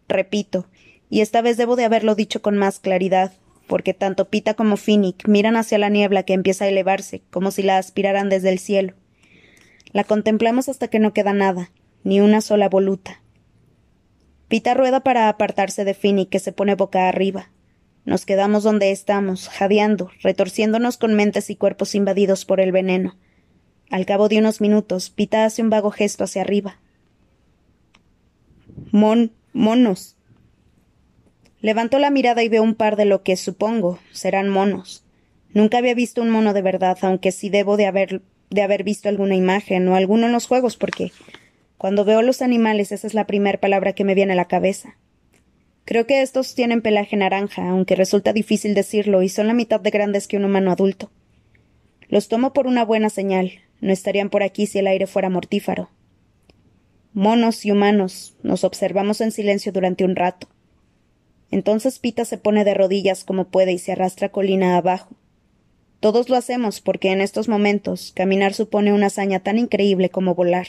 repito, 0.08 0.68
y 1.10 1.22
esta 1.22 1.42
vez 1.42 1.58
debo 1.58 1.76
de 1.76 1.86
haberlo 1.86 2.14
dicho 2.14 2.42
con 2.42 2.58
más 2.58 2.80
claridad, 2.80 3.34
porque 3.66 3.94
tanto 3.94 4.30
Pita 4.30 4.54
como 4.54 4.78
Finnick 4.78 5.28
miran 5.28 5.56
hacia 5.56 5.78
la 5.78 5.90
niebla 5.90 6.24
que 6.24 6.34
empieza 6.34 6.66
a 6.66 6.68
elevarse, 6.68 7.24
como 7.32 7.52
si 7.52 7.64
la 7.64 7.78
aspiraran 7.78 8.30
desde 8.30 8.50
el 8.50 8.60
cielo. 8.60 8.94
La 9.92 10.04
contemplamos 10.04 10.70
hasta 10.70 10.88
que 10.88 11.00
no 11.00 11.14
queda 11.14 11.34
nada, 11.34 11.72
ni 12.04 12.22
una 12.22 12.42
sola 12.42 12.70
voluta. 12.70 13.22
Pita 14.48 14.74
rueda 14.74 15.02
para 15.02 15.30
apartarse 15.30 15.86
de 15.86 15.94
Finnick, 15.94 16.30
que 16.30 16.40
se 16.40 16.52
pone 16.52 16.76
boca 16.76 17.08
arriba. 17.08 17.52
Nos 18.06 18.26
quedamos 18.26 18.64
donde 18.64 18.92
estamos, 18.92 19.50
jadeando, 19.50 20.10
retorciéndonos 20.22 20.98
con 20.98 21.14
mentes 21.14 21.50
y 21.52 21.56
cuerpos 21.56 21.94
invadidos 21.94 22.46
por 22.46 22.60
el 22.60 22.72
veneno. 22.72 23.16
Al 23.90 24.06
cabo 24.06 24.30
de 24.30 24.40
unos 24.40 24.62
minutos, 24.62 25.10
Pita 25.10 25.46
hace 25.46 25.62
un 25.62 25.70
vago 25.70 25.92
gesto 25.92 26.24
hacia 26.24 26.42
arriba. 26.42 26.80
Mon, 28.92 29.32
monos, 29.54 30.16
Levanto 31.62 32.00
la 32.00 32.10
mirada 32.10 32.42
y 32.42 32.50
veo 32.50 32.64
un 32.64 32.76
par 32.76 32.96
de 32.96 33.06
lo 33.06 33.22
que 33.22 33.36
supongo 33.36 34.00
serán 34.14 34.50
monos. 34.50 35.04
Nunca 35.54 35.80
había 35.80 35.94
visto 35.94 36.22
un 36.22 36.30
mono 36.30 36.54
de 36.54 36.62
verdad, 36.62 36.98
aunque 37.02 37.32
sí 37.32 37.50
debo 37.50 37.76
de 37.76 37.86
haber, 37.86 38.22
de 38.50 38.62
haber 38.62 38.84
visto 38.84 39.10
alguna 39.10 39.36
imagen 39.36 39.88
o 39.88 39.96
alguno 39.96 40.28
en 40.28 40.32
los 40.32 40.48
juegos, 40.48 40.78
porque 40.78 41.12
cuando 41.78 42.06
veo 42.06 42.22
los 42.22 42.42
animales 42.42 42.92
esa 42.92 43.08
es 43.08 43.14
la 43.14 43.28
primera 43.28 43.60
palabra 43.60 43.94
que 43.94 44.06
me 44.06 44.16
viene 44.16 44.34
a 44.34 44.38
la 44.38 44.48
cabeza. 44.48 44.96
Creo 45.84 46.06
que 46.06 46.22
estos 46.22 46.56
tienen 46.56 46.82
pelaje 46.82 47.18
naranja, 47.18 47.68
aunque 47.68 47.96
resulta 47.96 48.32
difícil 48.32 48.74
decirlo, 48.74 49.22
y 49.22 49.28
son 49.28 49.48
la 49.48 49.54
mitad 49.54 49.82
de 49.82 49.90
grandes 49.90 50.28
que 50.28 50.38
un 50.38 50.46
humano 50.46 50.72
adulto. 50.72 51.12
Los 52.08 52.30
tomo 52.30 52.54
por 52.54 52.68
una 52.68 52.86
buena 52.86 53.10
señal. 53.10 53.52
No 53.82 53.94
estarían 53.94 54.30
por 54.30 54.44
aquí 54.44 54.68
si 54.68 54.80
el 54.80 54.88
aire 54.88 55.08
fuera 55.08 55.30
mortífero. 55.30 55.90
Monos 57.14 57.66
y 57.66 57.72
humanos 57.72 58.36
nos 58.44 58.64
observamos 58.64 59.22
en 59.22 59.32
silencio 59.32 59.72
durante 59.72 60.06
un 60.06 60.16
rato. 60.16 60.48
Entonces 61.52 62.00
Pita 62.00 62.26
se 62.26 62.38
pone 62.38 62.64
de 62.64 62.74
rodillas 62.74 63.24
como 63.24 63.46
puede 63.46 63.72
y 63.74 63.80
se 63.80 63.94
arrastra 63.94 64.30
colina 64.30 64.78
abajo. 64.78 65.16
Todos 66.00 66.30
lo 66.30 66.38
hacemos 66.38 66.80
porque 66.82 67.12
en 67.12 67.22
estos 67.22 67.50
momentos 67.50 68.14
caminar 68.16 68.54
supone 68.54 68.94
una 68.94 69.08
hazaña 69.08 69.40
tan 69.42 69.58
increíble 69.58 70.10
como 70.10 70.36
volar. 70.36 70.68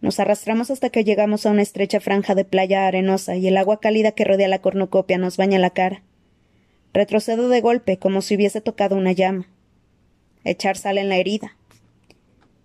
Nos 0.00 0.20
arrastramos 0.20 0.70
hasta 0.70 0.90
que 0.90 1.04
llegamos 1.04 1.46
a 1.46 1.50
una 1.50 1.62
estrecha 1.62 1.98
franja 1.98 2.34
de 2.34 2.44
playa 2.44 2.86
arenosa 2.86 3.36
y 3.36 3.48
el 3.48 3.56
agua 3.56 3.80
cálida 3.80 4.12
que 4.12 4.24
rodea 4.24 4.48
la 4.48 4.60
cornucopia 4.60 5.16
nos 5.16 5.38
baña 5.38 5.58
la 5.58 5.70
cara. 5.70 6.02
Retrocedo 6.92 7.48
de 7.48 7.62
golpe, 7.62 7.98
como 7.98 8.20
si 8.20 8.34
hubiese 8.36 8.60
tocado 8.60 8.96
una 8.96 9.12
llama. 9.12 9.48
Echar 10.44 10.76
sal 10.76 10.98
en 10.98 11.08
la 11.08 11.16
herida. 11.16 11.56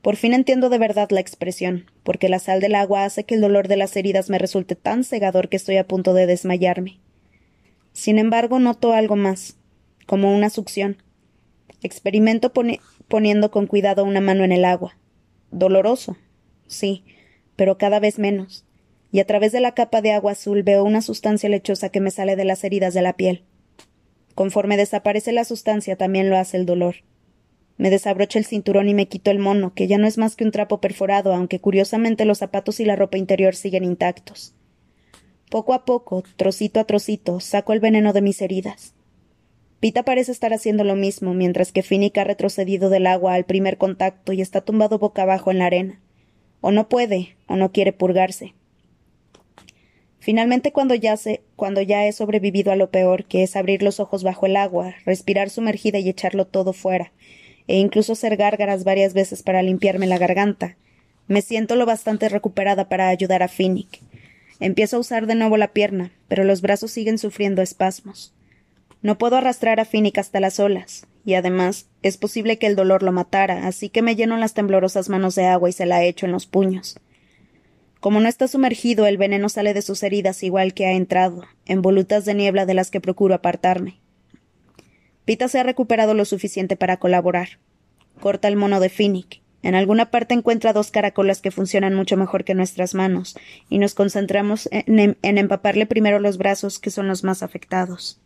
Por 0.02 0.16
fin 0.16 0.34
entiendo 0.34 0.70
de 0.70 0.78
verdad 0.78 1.10
la 1.12 1.20
expresión, 1.20 1.92
porque 2.04 2.30
la 2.30 2.40
sal 2.40 2.62
del 2.62 2.76
agua 2.76 3.04
hace 3.04 3.26
que 3.26 3.36
el 3.36 3.42
dolor 3.42 3.68
de 3.68 3.78
las 3.78 3.96
heridas 3.98 4.30
me 4.30 4.38
resulte 4.38 4.76
tan 4.76 5.04
cegador 5.04 5.50
que 5.50 5.58
estoy 5.58 5.78
a 5.78 5.88
punto 5.88 6.14
de 6.14 6.26
desmayarme. 6.26 7.00
Sin 7.92 8.18
embargo, 8.18 8.60
noto 8.60 8.94
algo 8.94 9.18
más, 9.18 9.58
como 10.06 10.34
una 10.34 10.50
succión. 10.50 11.04
Experimento 11.82 12.54
poniendo 13.08 13.52
con 13.52 13.68
cuidado 13.68 14.06
una 14.06 14.22
mano 14.22 14.44
en 14.44 14.54
el 14.54 14.64
agua. 14.64 14.98
Doloroso, 15.52 16.16
sí, 16.68 17.04
pero 17.56 17.78
cada 17.78 18.00
vez 18.00 18.20
menos, 18.20 18.66
y 19.12 19.20
a 19.20 19.26
través 19.26 19.52
de 19.52 19.60
la 19.60 19.74
capa 19.74 20.02
de 20.02 20.12
agua 20.12 20.32
azul 20.32 20.64
veo 20.64 20.84
una 20.84 21.02
sustancia 21.02 21.50
lechosa 21.50 21.90
que 21.90 22.00
me 22.00 22.12
sale 22.12 22.36
de 22.36 22.46
las 22.46 22.64
heridas 22.64 22.94
de 22.94 23.02
la 23.02 23.14
piel. 23.14 23.44
Conforme 24.36 24.78
desaparece 24.78 25.34
la 25.34 25.44
sustancia, 25.44 25.98
también 25.98 26.30
lo 26.30 26.38
hace 26.38 26.56
el 26.56 26.66
dolor. 26.66 26.96
Me 27.80 27.90
desabrocho 27.90 28.38
el 28.38 28.46
cinturón 28.46 28.90
y 28.90 28.94
me 28.94 29.08
quito 29.08 29.32
el 29.32 29.40
mono, 29.40 29.74
que 29.74 29.88
ya 29.88 29.98
no 29.98 30.06
es 30.06 30.18
más 30.18 30.36
que 30.36 30.44
un 30.44 30.52
trapo 30.52 30.82
perforado, 30.82 31.34
aunque 31.34 31.62
curiosamente 31.62 32.26
los 32.26 32.40
zapatos 32.40 32.82
y 32.82 32.86
la 32.86 32.98
ropa 32.98 33.18
interior 33.18 33.56
siguen 33.56 33.86
intactos. 33.86 34.54
Poco 35.50 35.74
a 35.74 35.86
poco, 35.86 36.22
trocito 36.36 36.82
a 36.82 36.84
trocito, 36.84 37.40
saco 37.40 37.72
el 37.72 37.80
veneno 37.80 38.12
de 38.12 38.22
mis 38.22 38.42
heridas. 38.42 38.96
Pita 39.80 40.04
parece 40.04 40.34
estar 40.34 40.52
haciendo 40.52 40.84
lo 40.84 40.98
mismo, 40.98 41.34
mientras 41.34 41.72
que 41.72 41.82
Finnick 41.82 42.18
ha 42.18 42.26
retrocedido 42.26 42.90
del 42.90 43.08
agua 43.08 43.34
al 43.34 43.46
primer 43.46 43.78
contacto 43.78 44.34
y 44.34 44.42
está 44.42 44.60
tumbado 44.60 45.00
boca 45.00 45.22
abajo 45.22 45.50
en 45.50 45.60
la 45.60 45.68
arena. 45.68 46.02
O 46.60 46.72
no 46.72 46.90
puede, 46.90 47.38
o 47.48 47.56
no 47.56 47.72
quiere 47.72 47.94
purgarse. 47.94 48.56
Finalmente, 50.20 50.74
cuando 50.74 50.96
ya, 50.96 51.16
se, 51.16 51.44
cuando 51.56 51.82
ya 51.82 52.06
he 52.06 52.12
sobrevivido 52.12 52.74
a 52.74 52.76
lo 52.76 52.92
peor, 52.92 53.24
que 53.24 53.42
es 53.42 53.56
abrir 53.56 53.84
los 53.84 54.02
ojos 54.02 54.22
bajo 54.22 54.48
el 54.48 54.58
agua, 54.58 54.96
respirar 55.06 55.50
sumergida 55.50 55.98
y 56.00 56.10
echarlo 56.10 56.46
todo 56.46 56.74
fuera, 56.74 57.14
e 57.70 57.78
incluso 57.78 58.14
hacer 58.14 58.36
gárgaras 58.36 58.84
varias 58.84 59.14
veces 59.14 59.44
para 59.44 59.62
limpiarme 59.62 60.08
la 60.08 60.18
garganta, 60.18 60.76
me 61.28 61.44
siento 61.44 61.76
lo 61.76 61.86
bastante 61.86 62.28
recuperada 62.28 62.90
para 62.90 63.10
ayudar 63.10 63.44
a 63.44 63.48
Finnick. 63.48 64.02
Empiezo 64.60 64.98
a 64.98 65.00
usar 65.00 65.28
de 65.28 65.36
nuevo 65.36 65.56
la 65.56 65.68
pierna, 65.68 66.12
pero 66.28 66.44
los 66.44 66.62
brazos 66.62 66.90
siguen 66.90 67.20
sufriendo 67.20 67.62
espasmos. 67.62 68.34
No 69.04 69.20
puedo 69.20 69.36
arrastrar 69.36 69.80
a 69.80 69.86
Finnick 69.86 70.18
hasta 70.18 70.40
las 70.40 70.60
olas, 70.60 71.06
y 71.24 71.36
además 71.36 71.86
es 72.02 72.18
posible 72.18 72.58
que 72.58 72.66
el 72.66 72.76
dolor 72.76 73.04
lo 73.04 73.12
matara, 73.12 73.68
así 73.68 73.90
que 73.90 74.02
me 74.02 74.16
lleno 74.16 74.36
las 74.38 74.56
temblorosas 74.56 75.08
manos 75.08 75.36
de 75.36 75.46
agua 75.46 75.70
y 75.70 75.74
se 75.74 75.86
la 75.86 76.04
echo 76.04 76.26
en 76.26 76.32
los 76.32 76.48
puños. 76.48 77.00
Como 78.00 78.20
no 78.20 78.28
está 78.28 78.48
sumergido, 78.48 79.06
el 79.06 79.18
veneno 79.18 79.48
sale 79.48 79.76
de 79.76 79.84
sus 79.84 80.02
heridas 80.02 80.42
igual 80.42 80.74
que 80.74 80.88
ha 80.88 80.94
entrado, 80.94 81.44
en 81.68 81.84
volutas 81.84 82.26
de 82.26 82.34
niebla 82.34 82.66
de 82.66 82.74
las 82.74 82.90
que 82.90 83.00
procuro 83.00 83.36
apartarme. 83.36 84.00
Pita 85.30 85.48
se 85.48 85.60
ha 85.60 85.64
recuperado 85.64 86.16
lo 86.16 86.26
suficiente 86.26 86.76
para 86.76 86.98
colaborar. 86.98 87.60
Corta 88.20 88.48
el 88.48 88.56
mono 88.56 88.80
de 88.80 88.90
Finnick. 88.90 89.44
En 89.62 89.76
alguna 89.76 90.10
parte 90.10 90.34
encuentra 90.34 90.74
dos 90.74 90.90
caracolas 90.90 91.40
que 91.40 91.52
funcionan 91.52 91.94
mucho 91.94 92.18
mejor 92.18 92.44
que 92.44 92.56
nuestras 92.56 92.96
manos, 92.96 93.38
y 93.70 93.78
nos 93.78 93.94
concentramos 93.94 94.68
en, 94.72 95.20
en 95.22 95.38
empaparle 95.38 95.86
primero 95.86 96.20
los 96.20 96.40
brazos, 96.40 96.80
que 96.80 96.90
son 96.90 97.08
los 97.08 97.24
más 97.24 97.44
afectados. 97.44 98.20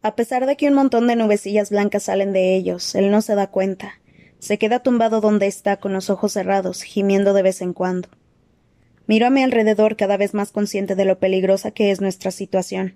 A 0.00 0.16
pesar 0.16 0.46
de 0.46 0.56
que 0.56 0.68
un 0.68 0.74
montón 0.74 1.06
de 1.06 1.16
nubecillas 1.16 1.68
blancas 1.68 2.04
salen 2.04 2.32
de 2.32 2.56
ellos, 2.56 2.94
él 2.94 3.10
no 3.10 3.20
se 3.20 3.34
da 3.34 3.48
cuenta. 3.48 4.00
Se 4.38 4.56
queda 4.56 4.78
tumbado 4.78 5.20
donde 5.20 5.48
está, 5.48 5.76
con 5.76 5.92
los 5.92 6.08
ojos 6.08 6.32
cerrados, 6.32 6.82
gimiendo 6.82 7.34
de 7.34 7.42
vez 7.42 7.60
en 7.60 7.74
cuando. 7.74 8.08
Miro 9.06 9.26
a 9.26 9.30
mi 9.30 9.42
alrededor 9.42 9.96
cada 9.96 10.16
vez 10.16 10.32
más 10.32 10.50
consciente 10.50 10.94
de 10.94 11.04
lo 11.04 11.18
peligrosa 11.18 11.72
que 11.72 11.90
es 11.90 12.00
nuestra 12.00 12.30
situación. 12.30 12.94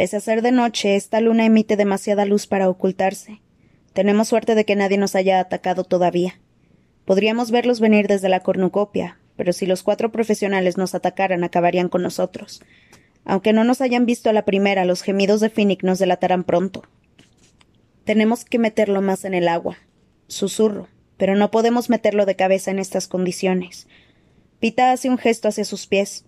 Pese 0.00 0.16
a 0.16 0.20
ser 0.20 0.40
de 0.40 0.50
noche, 0.50 0.96
esta 0.96 1.20
luna 1.20 1.44
emite 1.44 1.76
demasiada 1.76 2.24
luz 2.24 2.46
para 2.46 2.70
ocultarse. 2.70 3.42
Tenemos 3.92 4.28
suerte 4.28 4.54
de 4.54 4.64
que 4.64 4.74
nadie 4.74 4.96
nos 4.96 5.14
haya 5.14 5.38
atacado 5.40 5.84
todavía. 5.84 6.40
Podríamos 7.04 7.50
verlos 7.50 7.80
venir 7.80 8.08
desde 8.08 8.30
la 8.30 8.40
cornucopia, 8.40 9.18
pero 9.36 9.52
si 9.52 9.66
los 9.66 9.82
cuatro 9.82 10.10
profesionales 10.10 10.78
nos 10.78 10.94
atacaran 10.94 11.44
acabarían 11.44 11.90
con 11.90 12.00
nosotros. 12.00 12.62
Aunque 13.26 13.52
no 13.52 13.62
nos 13.62 13.82
hayan 13.82 14.06
visto 14.06 14.30
a 14.30 14.32
la 14.32 14.46
primera, 14.46 14.86
los 14.86 15.02
gemidos 15.02 15.42
de 15.42 15.50
Finnick 15.50 15.82
nos 15.82 15.98
delatarán 15.98 16.44
pronto. 16.44 16.84
Tenemos 18.04 18.46
que 18.46 18.58
meterlo 18.58 19.02
más 19.02 19.26
en 19.26 19.34
el 19.34 19.48
agua. 19.48 19.76
Susurro, 20.28 20.88
pero 21.18 21.36
no 21.36 21.50
podemos 21.50 21.90
meterlo 21.90 22.24
de 22.24 22.36
cabeza 22.36 22.70
en 22.70 22.78
estas 22.78 23.06
condiciones. 23.06 23.86
Pita 24.60 24.92
hace 24.92 25.10
un 25.10 25.18
gesto 25.18 25.48
hacia 25.48 25.66
sus 25.66 25.86
pies. 25.86 26.24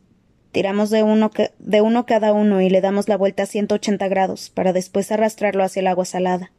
Tiramos 0.52 0.90
de 0.90 1.02
uno, 1.02 1.30
de 1.58 1.80
uno 1.80 2.06
cada 2.06 2.32
uno 2.34 2.60
y 2.60 2.68
le 2.68 2.82
damos 2.82 3.08
la 3.08 3.16
vuelta 3.16 3.44
a 3.44 3.46
180 3.46 4.06
grados 4.08 4.50
para 4.50 4.72
después 4.72 5.10
arrastrarlo 5.10 5.64
hacia 5.64 5.80
el 5.80 5.86
agua 5.86 6.04
salada. 6.04 6.52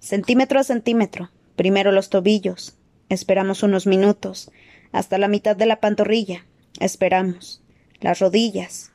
Centímetro 0.00 0.58
a 0.58 0.64
centímetro. 0.64 1.30
Primero 1.54 1.92
los 1.92 2.08
tobillos. 2.08 2.78
Esperamos 3.10 3.62
unos 3.62 3.86
minutos. 3.86 4.50
Hasta 4.92 5.18
la 5.18 5.28
mitad 5.28 5.54
de 5.54 5.66
la 5.66 5.80
pantorrilla. 5.80 6.46
Esperamos. 6.80 7.62
Las 8.00 8.20
rodillas. 8.20 8.90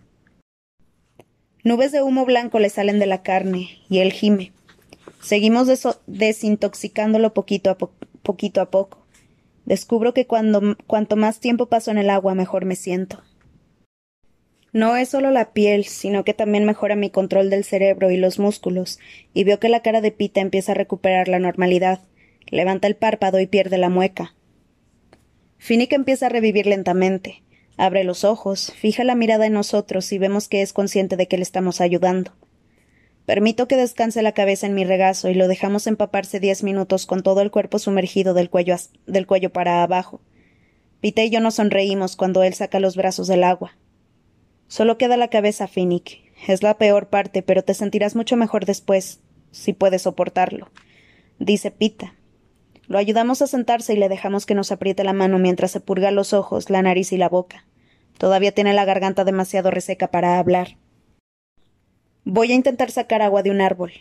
Nubes 1.63 1.91
de 1.91 2.01
humo 2.01 2.25
blanco 2.25 2.57
le 2.59 2.69
salen 2.69 2.99
de 2.99 3.05
la 3.05 3.23
carne, 3.23 3.79
y 3.89 3.99
él 3.99 4.11
gime. 4.13 4.51
Seguimos 5.19 5.67
desintoxicándolo 6.05 7.33
poquito 7.33 7.71
a, 7.71 7.77
poquito 7.77 8.61
a 8.61 8.69
poco. 8.69 8.99
Descubro 9.65 10.13
que 10.13 10.27
cuando, 10.27 10.77
cuanto 10.85 11.15
más 11.15 11.39
tiempo 11.39 11.65
paso 11.65 11.89
en 11.89 11.97
el 11.97 12.11
agua, 12.11 12.35
mejor 12.35 12.65
me 12.65 12.75
siento. 12.75 13.23
No 14.75 14.97
es 14.97 15.07
solo 15.07 15.31
la 15.31 15.53
piel, 15.53 15.85
sino 15.85 16.25
que 16.25 16.33
también 16.33 16.65
mejora 16.65 16.97
mi 16.97 17.09
control 17.09 17.49
del 17.49 17.63
cerebro 17.63 18.11
y 18.11 18.17
los 18.17 18.39
músculos, 18.39 18.99
y 19.33 19.45
veo 19.45 19.57
que 19.57 19.69
la 19.69 19.79
cara 19.79 20.01
de 20.01 20.11
Pita 20.11 20.41
empieza 20.41 20.73
a 20.73 20.75
recuperar 20.75 21.29
la 21.29 21.39
normalidad. 21.39 22.01
Levanta 22.47 22.87
el 22.87 22.97
párpado 22.97 23.39
y 23.39 23.47
pierde 23.47 23.77
la 23.77 23.87
mueca. 23.87 24.35
Finnick 25.59 25.93
empieza 25.93 26.25
a 26.25 26.29
revivir 26.29 26.65
lentamente. 26.65 27.41
Abre 27.77 28.03
los 28.03 28.25
ojos, 28.25 28.73
fija 28.75 29.05
la 29.05 29.15
mirada 29.15 29.45
en 29.45 29.53
nosotros 29.53 30.11
y 30.11 30.17
vemos 30.17 30.49
que 30.49 30.61
es 30.61 30.73
consciente 30.73 31.15
de 31.15 31.29
que 31.29 31.37
le 31.37 31.43
estamos 31.43 31.79
ayudando. 31.79 32.33
Permito 33.25 33.69
que 33.69 33.77
descanse 33.77 34.21
la 34.23 34.33
cabeza 34.33 34.67
en 34.67 34.75
mi 34.75 34.83
regazo 34.83 35.29
y 35.29 35.35
lo 35.35 35.47
dejamos 35.47 35.87
empaparse 35.87 36.41
diez 36.41 36.63
minutos 36.63 37.05
con 37.05 37.23
todo 37.23 37.39
el 37.39 37.49
cuerpo 37.49 37.79
sumergido 37.79 38.33
del 38.33 38.49
cuello, 38.49 38.75
del 39.07 39.25
cuello 39.25 39.53
para 39.53 39.83
abajo. 39.83 40.19
Pita 40.99 41.23
y 41.23 41.29
yo 41.29 41.39
nos 41.39 41.55
sonreímos 41.55 42.17
cuando 42.17 42.43
él 42.43 42.53
saca 42.55 42.81
los 42.81 42.97
brazos 42.97 43.27
del 43.27 43.45
agua. 43.45 43.77
Solo 44.67 44.97
queda 44.97 45.17
la 45.17 45.29
cabeza, 45.29 45.67
Finnick. 45.67 46.23
Es 46.47 46.63
la 46.63 46.77
peor 46.77 47.07
parte, 47.07 47.41
pero 47.41 47.63
te 47.63 47.73
sentirás 47.73 48.15
mucho 48.15 48.35
mejor 48.35 48.65
después, 48.65 49.21
si 49.51 49.73
puedes 49.73 50.03
soportarlo. 50.03 50.69
Dice 51.39 51.71
Pita. 51.71 52.15
Lo 52.87 52.97
ayudamos 52.97 53.41
a 53.41 53.47
sentarse 53.47 53.93
y 53.93 53.97
le 53.97 54.09
dejamos 54.09 54.45
que 54.45 54.53
nos 54.53 54.71
apriete 54.71 55.03
la 55.03 55.13
mano 55.13 55.39
mientras 55.39 55.71
se 55.71 55.79
purga 55.79 56.11
los 56.11 56.33
ojos, 56.33 56.69
la 56.69 56.81
nariz 56.81 57.11
y 57.13 57.17
la 57.17 57.29
boca. 57.29 57.65
Todavía 58.17 58.53
tiene 58.53 58.73
la 58.73 58.85
garganta 58.85 59.23
demasiado 59.23 59.71
reseca 59.71 60.11
para 60.11 60.39
hablar. 60.39 60.77
Voy 62.23 62.51
a 62.51 62.55
intentar 62.55 62.91
sacar 62.91 63.21
agua 63.21 63.43
de 63.43 63.51
un 63.51 63.61
árbol, 63.61 63.91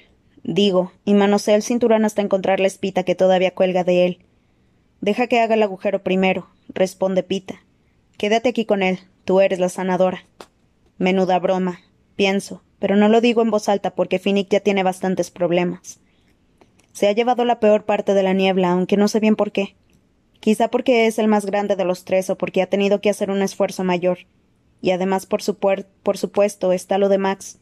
digo, 0.42 0.92
y 1.04 1.14
manoseo 1.14 1.56
el 1.56 1.62
cinturón 1.62 2.04
hasta 2.04 2.22
encontrar 2.22 2.60
la 2.60 2.66
espita 2.66 3.02
que 3.02 3.14
todavía 3.14 3.54
cuelga 3.54 3.84
de 3.84 4.06
él. 4.06 4.18
Deja 5.00 5.26
que 5.26 5.40
haga 5.40 5.54
el 5.54 5.62
agujero 5.62 6.02
primero, 6.02 6.48
responde 6.68 7.22
Pita. 7.22 7.62
Quédate 8.16 8.50
aquí 8.50 8.64
con 8.64 8.82
él, 8.82 9.00
tú 9.24 9.40
eres 9.40 9.58
la 9.58 9.68
sanadora. 9.68 10.24
Menuda 10.98 11.38
broma, 11.38 11.80
pienso, 12.16 12.62
pero 12.78 12.96
no 12.96 13.08
lo 13.08 13.20
digo 13.20 13.42
en 13.42 13.50
voz 13.50 13.68
alta 13.68 13.94
porque 13.94 14.18
Finnick 14.18 14.48
ya 14.48 14.60
tiene 14.60 14.82
bastantes 14.82 15.30
problemas. 15.30 16.00
Se 16.92 17.08
ha 17.08 17.12
llevado 17.12 17.44
la 17.44 17.58
peor 17.58 17.84
parte 17.84 18.14
de 18.14 18.22
la 18.22 18.32
niebla, 18.32 18.70
aunque 18.70 18.96
no 18.96 19.08
sé 19.08 19.18
bien 19.18 19.34
por 19.34 19.50
qué. 19.50 19.74
Quizá 20.38 20.68
porque 20.68 21.06
es 21.06 21.18
el 21.18 21.26
más 21.26 21.46
grande 21.46 21.74
de 21.74 21.84
los 21.84 22.04
tres 22.04 22.30
o 22.30 22.36
porque 22.36 22.62
ha 22.62 22.68
tenido 22.68 23.00
que 23.00 23.10
hacer 23.10 23.30
un 23.30 23.42
esfuerzo 23.42 23.82
mayor. 23.82 24.18
Y 24.80 24.90
además, 24.90 25.26
por, 25.26 25.40
por 26.02 26.18
supuesto, 26.18 26.72
está 26.72 26.98
lo 26.98 27.08
de 27.08 27.18
Max. 27.18 27.58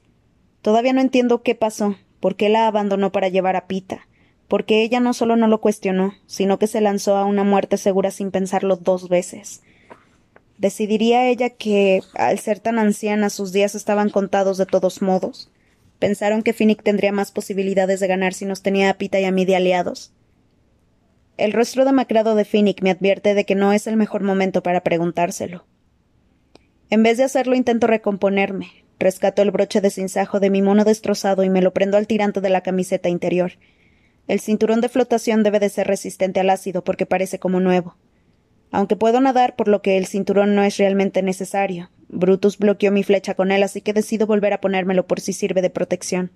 Todavía 0.61 0.93
no 0.93 1.01
entiendo 1.01 1.43
qué 1.43 1.55
pasó, 1.55 1.97
por 2.21 2.37
qué 2.37 2.49
la 2.49 2.67
abandonó 2.67 3.11
para 3.11 3.29
llevar 3.29 3.57
a 3.57 3.67
Pita, 3.67 4.07
porque 4.49 4.83
ella 4.83 5.01
no 5.01 5.15
solo 5.15 5.37
no 5.37 5.49
lo 5.49 5.61
cuestionó, 5.61 6.15
sino 6.27 6.59
que 6.59 6.67
se 6.67 6.81
lanzó 6.81 7.17
a 7.17 7.25
una 7.25 7.45
muerte 7.45 7.79
segura 7.79 8.11
sin 8.11 8.31
pensarlo 8.31 8.77
dos 8.77 9.09
veces. 9.09 9.63
¿Decidiría 10.63 11.27
ella 11.27 11.51
que, 11.51 12.03
al 12.15 12.39
ser 12.39 12.61
tan 12.61 12.79
anciana, 12.79 13.31
sus 13.31 13.51
días 13.51 13.75
estaban 13.75 14.11
contados 14.11 14.59
de 14.59 14.67
todos 14.67 15.03
modos? 15.03 15.51
Pensaron 15.99 16.45
que 16.45 16.53
Finnick 16.53 16.85
tendría 16.85 17.11
más 17.11 17.33
posibilidades 17.33 17.99
de 17.99 18.07
ganar 18.07 18.33
si 18.33 18.45
nos 18.45 18.63
tenía 18.63 18.89
a 18.89 18.95
Pita 18.95 19.19
y 19.19 19.25
a 19.25 19.33
mí 19.33 19.45
de 19.45 19.57
aliados. 19.57 20.13
El 21.37 21.53
rostro 21.53 21.85
demacrado 21.85 22.37
de 22.37 22.45
Finnick 22.45 22.81
me 22.81 22.93
advierte 22.93 23.35
de 23.35 23.45
que 23.45 23.57
no 23.57 23.73
es 23.73 23.89
el 23.89 23.97
mejor 23.97 24.23
momento 24.23 24.63
para 24.63 24.85
preguntárselo. 24.85 25.67
En 26.91 27.03
vez 27.03 27.19
de 27.19 27.25
hacerlo 27.25 27.57
intento 27.57 27.89
recomponerme. 27.89 28.69
Rescato 29.01 29.43
el 29.43 29.51
broche 29.51 29.81
de 29.81 29.91
cinzajo 29.91 30.39
de 30.39 30.51
mi 30.51 30.63
mono 30.63 30.85
destrozado 30.85 31.43
y 31.43 31.51
me 31.51 31.61
lo 31.61 31.73
prendo 31.73 31.97
al 31.97 32.07
tirante 32.07 32.41
de 32.41 32.51
la 32.51 32.61
camiseta 32.61 33.09
interior. 33.09 33.55
El 34.29 34.39
cinturón 34.39 34.81
de 34.81 34.89
flotación 34.89 35.43
debe 35.43 35.59
de 35.59 35.71
ser 35.71 35.89
resistente 35.89 36.39
al 36.39 36.51
ácido 36.51 36.85
porque 36.85 37.05
parece 37.05 37.41
como 37.41 37.59
nuevo. 37.59 37.97
Aunque 38.73 38.97
puedo 38.97 39.21
nadar, 39.21 39.55
por 39.55 39.69
lo 39.69 39.83
que 39.83 39.99
el 39.99 40.07
cinturón 40.07 40.55
no 40.55 40.65
es 40.65 40.79
realmente 40.79 41.23
necesario. 41.23 41.91
Brutus 42.09 42.59
bloqueó 42.59 42.91
mi 42.91 43.05
flecha 43.05 43.35
con 43.35 43.53
él, 43.53 43.63
así 43.63 43.83
que 43.83 43.93
decido 43.93 44.27
volver 44.27 44.55
a 44.55 44.61
ponérmelo 44.61 45.07
por 45.07 45.21
si 45.21 45.33
sirve 45.33 45.63
de 45.63 45.71
protección. 45.71 46.33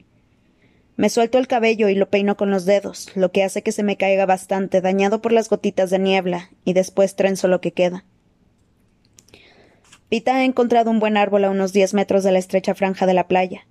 Me 0.96 1.08
suelto 1.08 1.38
el 1.38 1.48
cabello 1.48 1.88
y 1.88 1.94
lo 1.94 2.08
peino 2.08 2.36
con 2.36 2.50
los 2.50 2.64
dedos, 2.64 3.10
lo 3.16 3.32
que 3.32 3.42
hace 3.42 3.62
que 3.62 3.72
se 3.72 3.82
me 3.82 3.96
caiga 3.96 4.26
bastante, 4.26 4.80
dañado 4.80 5.20
por 5.20 5.32
las 5.32 5.48
gotitas 5.48 5.90
de 5.90 5.98
niebla, 5.98 6.50
y 6.64 6.74
después 6.74 7.16
trenzo 7.16 7.48
lo 7.48 7.60
que 7.60 7.72
queda. 7.72 8.04
Pita 10.08 10.36
ha 10.36 10.44
encontrado 10.44 10.90
un 10.90 11.00
buen 11.00 11.16
árbol 11.16 11.44
a 11.44 11.50
unos 11.50 11.72
diez 11.72 11.92
metros 11.92 12.22
de 12.22 12.32
la 12.32 12.38
estrecha 12.38 12.74
franja 12.74 13.06
de 13.06 13.14
la 13.14 13.28
playa. 13.28 13.66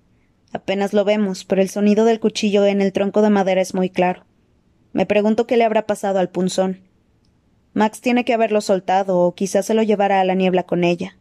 Apenas 0.54 0.92
lo 0.94 1.06
vemos, 1.06 1.46
pero 1.46 1.62
el 1.62 1.70
sonido 1.70 2.06
del 2.06 2.20
cuchillo 2.20 2.66
en 2.66 2.82
el 2.82 2.94
tronco 2.94 3.22
de 3.22 3.30
madera 3.30 3.62
es 3.62 3.74
muy 3.74 3.90
claro. 3.90 4.26
Me 4.92 5.06
pregunto 5.06 5.48
qué 5.48 5.56
le 5.56 5.66
habrá 5.66 5.86
pasado 5.86 6.20
al 6.20 6.30
punzón. 6.30 6.85
Max 7.76 8.00
tiene 8.00 8.24
que 8.24 8.34
haberlo 8.34 8.62
soltado, 8.62 9.20
o 9.20 9.36
quizás 9.36 9.66
se 9.66 9.74
lo 9.74 9.84
llevara 9.84 10.22
a 10.22 10.24
la 10.24 10.34
niebla 10.34 10.64
con 10.64 10.86
ella. 10.86 11.18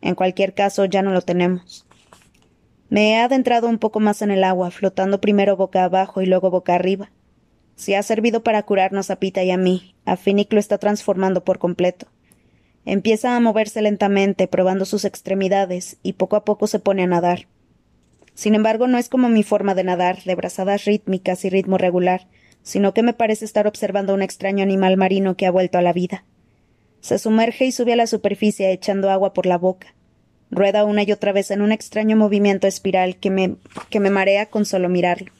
En 0.00 0.16
cualquier 0.16 0.52
caso, 0.52 0.84
ya 0.84 1.00
no 1.00 1.12
lo 1.12 1.22
tenemos. 1.22 1.86
Me 2.88 3.12
he 3.12 3.20
adentrado 3.20 3.68
un 3.68 3.78
poco 3.78 4.00
más 4.00 4.20
en 4.20 4.32
el 4.32 4.42
agua, 4.42 4.72
flotando 4.72 5.20
primero 5.20 5.56
boca 5.56 5.84
abajo 5.84 6.20
y 6.20 6.26
luego 6.26 6.50
boca 6.50 6.74
arriba. 6.74 7.12
Si 7.76 7.94
ha 7.94 8.02
servido 8.02 8.42
para 8.42 8.64
curarnos 8.64 9.12
a 9.12 9.16
Pita 9.16 9.44
y 9.44 9.52
a 9.52 9.56
mí, 9.56 9.94
a 10.04 10.16
Finnick 10.16 10.52
lo 10.52 10.58
está 10.58 10.76
transformando 10.76 11.44
por 11.44 11.60
completo. 11.60 12.08
Empieza 12.84 13.36
a 13.36 13.40
moverse 13.40 13.80
lentamente, 13.80 14.48
probando 14.48 14.86
sus 14.86 15.04
extremidades, 15.04 15.98
y 16.02 16.14
poco 16.14 16.34
a 16.34 16.44
poco 16.44 16.66
se 16.66 16.80
pone 16.80 17.04
a 17.04 17.06
nadar. 17.06 17.46
Sin 18.34 18.56
embargo, 18.56 18.88
no 18.88 18.98
es 18.98 19.08
como 19.08 19.28
mi 19.28 19.44
forma 19.44 19.76
de 19.76 19.84
nadar, 19.84 20.24
de 20.24 20.34
brazadas 20.34 20.84
rítmicas 20.84 21.44
y 21.44 21.48
ritmo 21.48 21.78
regular, 21.78 22.26
sino 22.62 22.94
que 22.94 23.02
me 23.02 23.12
parece 23.12 23.44
estar 23.44 23.66
observando 23.66 24.12
a 24.12 24.16
un 24.16 24.22
extraño 24.22 24.62
animal 24.62 24.96
marino 24.96 25.36
que 25.36 25.46
ha 25.46 25.50
vuelto 25.50 25.78
a 25.78 25.82
la 25.82 25.92
vida. 25.92 26.24
Se 27.00 27.18
sumerge 27.18 27.64
y 27.66 27.72
sube 27.72 27.92
a 27.92 27.96
la 27.96 28.06
superficie 28.06 28.70
echando 28.72 29.10
agua 29.10 29.32
por 29.32 29.46
la 29.46 29.58
boca. 29.58 29.94
Rueda 30.50 30.84
una 30.84 31.02
y 31.02 31.12
otra 31.12 31.32
vez 31.32 31.50
en 31.50 31.62
un 31.62 31.72
extraño 31.72 32.16
movimiento 32.16 32.66
espiral 32.66 33.16
que 33.16 33.30
me, 33.30 33.56
que 33.90 34.00
me 34.00 34.10
marea 34.10 34.46
con 34.46 34.64
solo 34.64 34.88
mirarlo. 34.88 35.32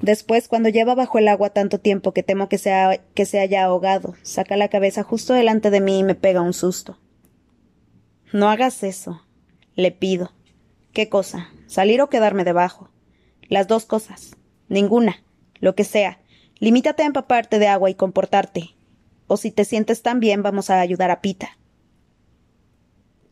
Después, 0.00 0.46
cuando 0.48 0.68
lleva 0.68 0.94
bajo 0.94 1.18
el 1.18 1.28
agua 1.28 1.50
tanto 1.50 1.80
tiempo 1.80 2.12
que 2.12 2.22
temo 2.22 2.48
que, 2.48 2.58
sea, 2.58 3.00
que 3.14 3.24
se 3.24 3.38
haya 3.38 3.64
ahogado, 3.64 4.14
saca 4.22 4.56
la 4.56 4.68
cabeza 4.68 5.02
justo 5.02 5.32
delante 5.32 5.70
de 5.70 5.80
mí 5.80 6.00
y 6.00 6.04
me 6.04 6.14
pega 6.14 6.42
un 6.42 6.52
susto. 6.52 6.98
No 8.32 8.50
hagas 8.50 8.82
eso, 8.82 9.22
le 9.74 9.92
pido. 9.92 10.32
¿Qué 10.92 11.08
cosa? 11.08 11.48
¿Salir 11.66 12.02
o 12.02 12.10
quedarme 12.10 12.44
debajo? 12.44 12.90
Las 13.48 13.68
dos 13.68 13.86
cosas. 13.86 14.36
Ninguna. 14.68 15.22
Lo 15.60 15.74
que 15.74 15.84
sea. 15.84 16.20
Limítate 16.58 17.02
a 17.02 17.06
empaparte 17.06 17.58
de 17.58 17.68
agua 17.68 17.90
y 17.90 17.94
comportarte. 17.94 18.74
O 19.26 19.36
si 19.36 19.50
te 19.50 19.64
sientes 19.64 20.02
tan 20.02 20.20
bien, 20.20 20.42
vamos 20.42 20.70
a 20.70 20.80
ayudar 20.80 21.10
a 21.10 21.20
Pita. 21.20 21.58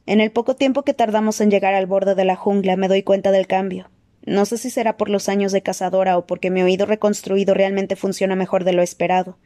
En 0.07 0.21
el 0.21 0.31
poco 0.31 0.55
tiempo 0.55 0.83
que 0.83 0.93
tardamos 0.93 1.41
en 1.41 1.51
llegar 1.51 1.75
al 1.75 1.87
borde 1.87 2.15
de 2.15 2.25
la 2.25 2.37
jungla 2.37 2.77
me 2.77 2.89
doy 2.89 3.03
cuenta 3.03 3.31
del 3.31 3.47
cambio. 3.47 3.91
No 4.27 4.45
sé 4.45 4.59
si 4.59 4.71
será 4.71 4.97
por 4.97 5.09
los 5.09 5.29
años 5.29 5.53
de 5.53 5.63
cazadora 5.63 6.19
o 6.19 6.27
porque 6.27 6.51
mi 6.51 6.63
oído 6.63 6.87
reconstruido 6.87 7.55
realmente 7.55 7.97
funciona 7.97 8.37
mejor 8.37 8.65
de 8.65 8.73
lo 8.73 8.83
esperado, 8.83 9.39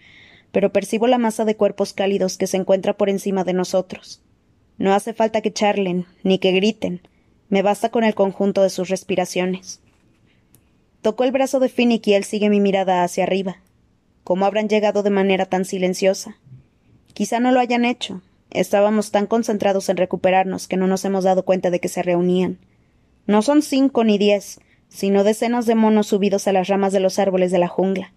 pero 0.50 0.72
percibo 0.72 1.06
la 1.06 1.18
masa 1.18 1.44
de 1.44 1.56
cuerpos 1.56 1.92
cálidos 1.92 2.38
que 2.38 2.46
se 2.46 2.56
encuentra 2.56 2.96
por 2.96 3.08
encima 3.08 3.44
de 3.44 3.52
nosotros. 3.52 4.22
No 4.78 4.94
hace 4.94 5.12
falta 5.12 5.40
que 5.40 5.52
charlen, 5.52 6.06
ni 6.22 6.38
que 6.38 6.52
griten. 6.52 7.02
Me 7.48 7.62
basta 7.62 7.90
con 7.90 8.04
el 8.04 8.14
conjunto 8.14 8.62
de 8.62 8.70
sus 8.70 8.88
respiraciones. 8.88 9.80
Toco 11.02 11.24
el 11.24 11.32
brazo 11.32 11.60
de 11.60 11.68
Finnick 11.68 12.06
y 12.08 12.14
él 12.14 12.24
sigue 12.24 12.50
mi 12.50 12.60
mirada 12.60 13.04
hacia 13.04 13.24
arriba. 13.24 13.58
¿Cómo 14.24 14.46
habrán 14.46 14.68
llegado 14.68 15.02
de 15.02 15.10
manera 15.10 15.46
tan 15.46 15.64
silenciosa? 15.64 16.38
Quizá 17.14 17.40
no 17.40 17.52
lo 17.52 17.60
hayan 17.60 17.84
hecho, 17.84 18.22
Estábamos 18.50 19.10
tan 19.10 19.26
concentrados 19.26 19.88
en 19.88 19.98
recuperarnos 19.98 20.68
que 20.68 20.76
no 20.76 20.86
nos 20.86 21.04
hemos 21.04 21.24
dado 21.24 21.44
cuenta 21.44 21.70
de 21.70 21.80
que 21.80 21.88
se 21.88 22.02
reunían. 22.02 22.58
No 23.26 23.42
son 23.42 23.60
cinco 23.60 24.04
ni 24.04 24.16
diez, 24.16 24.60
sino 24.88 25.22
decenas 25.22 25.66
de 25.66 25.74
monos 25.74 26.06
subidos 26.06 26.48
a 26.48 26.52
las 26.52 26.68
ramas 26.68 26.92
de 26.92 27.00
los 27.00 27.18
árboles 27.18 27.50
de 27.50 27.58
la 27.58 27.68
jungla. 27.68 28.14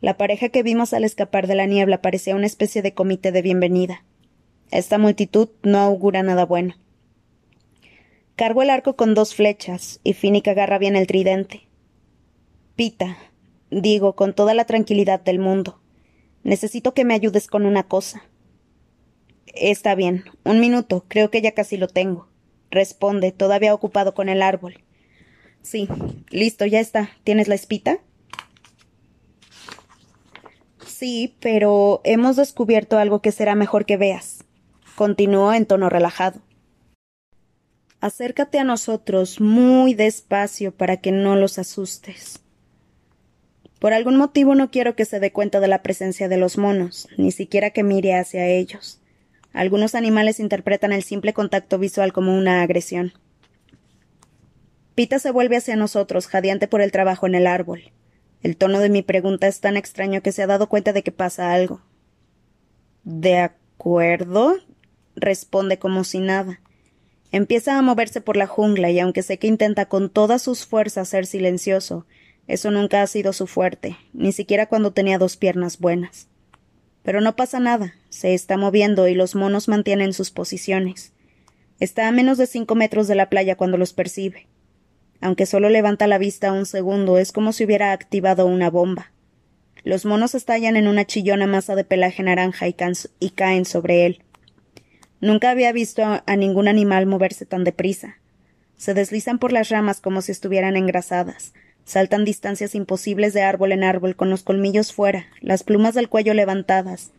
La 0.00 0.16
pareja 0.16 0.48
que 0.48 0.64
vimos 0.64 0.92
al 0.92 1.04
escapar 1.04 1.46
de 1.46 1.54
la 1.54 1.66
niebla 1.66 2.02
parecía 2.02 2.34
una 2.34 2.46
especie 2.46 2.82
de 2.82 2.94
comité 2.94 3.30
de 3.30 3.42
bienvenida. 3.42 4.04
Esta 4.70 4.98
multitud 4.98 5.50
no 5.62 5.78
augura 5.78 6.22
nada 6.24 6.44
bueno. 6.44 6.74
Cargo 8.34 8.62
el 8.62 8.70
arco 8.70 8.96
con 8.96 9.14
dos 9.14 9.36
flechas, 9.36 10.00
y 10.02 10.14
Finnick 10.14 10.48
agarra 10.48 10.78
bien 10.78 10.96
el 10.96 11.06
tridente. 11.06 11.68
Pita, 12.76 13.16
digo 13.70 14.16
con 14.16 14.34
toda 14.34 14.54
la 14.54 14.64
tranquilidad 14.64 15.20
del 15.20 15.38
mundo, 15.38 15.80
necesito 16.42 16.94
que 16.94 17.04
me 17.04 17.14
ayudes 17.14 17.46
con 17.46 17.66
una 17.66 17.84
cosa. 17.84 18.22
Está 19.54 19.94
bien. 19.94 20.24
Un 20.44 20.60
minuto. 20.60 21.04
Creo 21.08 21.30
que 21.30 21.40
ya 21.40 21.52
casi 21.52 21.76
lo 21.76 21.88
tengo. 21.88 22.28
Responde, 22.70 23.30
todavía 23.32 23.74
ocupado 23.74 24.14
con 24.14 24.28
el 24.28 24.42
árbol. 24.42 24.82
Sí. 25.62 25.88
Listo, 26.30 26.66
ya 26.66 26.80
está. 26.80 27.10
¿Tienes 27.22 27.48
la 27.48 27.54
espita? 27.54 28.00
Sí, 30.84 31.36
pero 31.40 32.00
hemos 32.04 32.36
descubierto 32.36 32.98
algo 32.98 33.20
que 33.20 33.32
será 33.32 33.54
mejor 33.54 33.86
que 33.86 33.96
veas. 33.96 34.44
Continuó 34.96 35.52
en 35.52 35.66
tono 35.66 35.88
relajado. 35.88 36.40
Acércate 38.00 38.58
a 38.58 38.64
nosotros 38.64 39.40
muy 39.40 39.94
despacio 39.94 40.72
para 40.72 40.98
que 40.98 41.10
no 41.10 41.36
los 41.36 41.58
asustes. 41.58 42.43
Por 43.84 43.92
algún 43.92 44.16
motivo 44.16 44.54
no 44.54 44.70
quiero 44.70 44.96
que 44.96 45.04
se 45.04 45.20
dé 45.20 45.30
cuenta 45.30 45.60
de 45.60 45.68
la 45.68 45.82
presencia 45.82 46.26
de 46.26 46.38
los 46.38 46.56
monos, 46.56 47.06
ni 47.18 47.30
siquiera 47.32 47.68
que 47.68 47.82
mire 47.82 48.14
hacia 48.14 48.46
ellos. 48.46 48.98
Algunos 49.52 49.94
animales 49.94 50.40
interpretan 50.40 50.90
el 50.90 51.02
simple 51.02 51.34
contacto 51.34 51.78
visual 51.78 52.14
como 52.14 52.34
una 52.34 52.62
agresión. 52.62 53.12
Pita 54.94 55.18
se 55.18 55.30
vuelve 55.30 55.58
hacia 55.58 55.76
nosotros, 55.76 56.28
jadeante 56.28 56.66
por 56.66 56.80
el 56.80 56.92
trabajo 56.92 57.26
en 57.26 57.34
el 57.34 57.46
árbol. 57.46 57.92
El 58.42 58.56
tono 58.56 58.80
de 58.80 58.88
mi 58.88 59.02
pregunta 59.02 59.48
es 59.48 59.60
tan 59.60 59.76
extraño 59.76 60.22
que 60.22 60.32
se 60.32 60.42
ha 60.42 60.46
dado 60.46 60.70
cuenta 60.70 60.94
de 60.94 61.02
que 61.02 61.12
pasa 61.12 61.52
algo. 61.52 61.82
De 63.02 63.36
acuerdo, 63.36 64.54
responde 65.14 65.78
como 65.78 66.04
si 66.04 66.20
nada. 66.20 66.58
Empieza 67.32 67.76
a 67.76 67.82
moverse 67.82 68.22
por 68.22 68.38
la 68.38 68.46
jungla 68.46 68.90
y 68.90 68.98
aunque 68.98 69.22
sé 69.22 69.38
que 69.38 69.46
intenta 69.46 69.90
con 69.90 70.08
todas 70.08 70.40
sus 70.40 70.64
fuerzas 70.64 71.06
ser 71.06 71.26
silencioso, 71.26 72.06
eso 72.46 72.70
nunca 72.70 73.02
ha 73.02 73.06
sido 73.06 73.32
su 73.32 73.46
fuerte, 73.46 73.96
ni 74.12 74.32
siquiera 74.32 74.66
cuando 74.66 74.92
tenía 74.92 75.18
dos 75.18 75.36
piernas 75.36 75.78
buenas. 75.78 76.28
Pero 77.02 77.20
no 77.20 77.36
pasa 77.36 77.60
nada, 77.60 77.94
se 78.10 78.34
está 78.34 78.56
moviendo 78.56 79.08
y 79.08 79.14
los 79.14 79.34
monos 79.34 79.68
mantienen 79.68 80.12
sus 80.12 80.30
posiciones. 80.30 81.12
Está 81.80 82.08
a 82.08 82.12
menos 82.12 82.38
de 82.38 82.46
cinco 82.46 82.74
metros 82.74 83.08
de 83.08 83.14
la 83.14 83.28
playa 83.28 83.56
cuando 83.56 83.76
los 83.76 83.92
percibe. 83.92 84.46
Aunque 85.20 85.46
solo 85.46 85.68
levanta 85.68 86.06
la 86.06 86.18
vista 86.18 86.52
un 86.52 86.66
segundo, 86.66 87.18
es 87.18 87.32
como 87.32 87.52
si 87.52 87.64
hubiera 87.64 87.92
activado 87.92 88.46
una 88.46 88.70
bomba. 88.70 89.10
Los 89.82 90.04
monos 90.04 90.34
estallan 90.34 90.76
en 90.76 90.88
una 90.88 91.06
chillona 91.06 91.46
masa 91.46 91.74
de 91.74 91.84
pelaje 91.84 92.22
naranja 92.22 92.68
y, 92.68 92.76
y 93.20 93.30
caen 93.30 93.64
sobre 93.64 94.06
él. 94.06 94.22
Nunca 95.20 95.50
había 95.50 95.72
visto 95.72 96.02
a 96.26 96.36
ningún 96.36 96.68
animal 96.68 97.06
moverse 97.06 97.46
tan 97.46 97.64
deprisa. 97.64 98.18
Se 98.76 98.92
deslizan 98.92 99.38
por 99.38 99.52
las 99.52 99.68
ramas 99.70 100.00
como 100.00 100.20
si 100.20 100.32
estuvieran 100.32 100.76
engrasadas, 100.76 101.54
Saltan 101.84 102.24
distancias 102.24 102.74
imposibles 102.74 103.34
de 103.34 103.42
árbol 103.42 103.72
en 103.72 103.84
árbol 103.84 104.16
con 104.16 104.30
los 104.30 104.42
colmillos 104.42 104.92
fuera, 104.92 105.26
las 105.40 105.62
plumas 105.62 105.94
del 105.94 106.08
cuello 106.08 106.34
levantadas. 106.34 107.12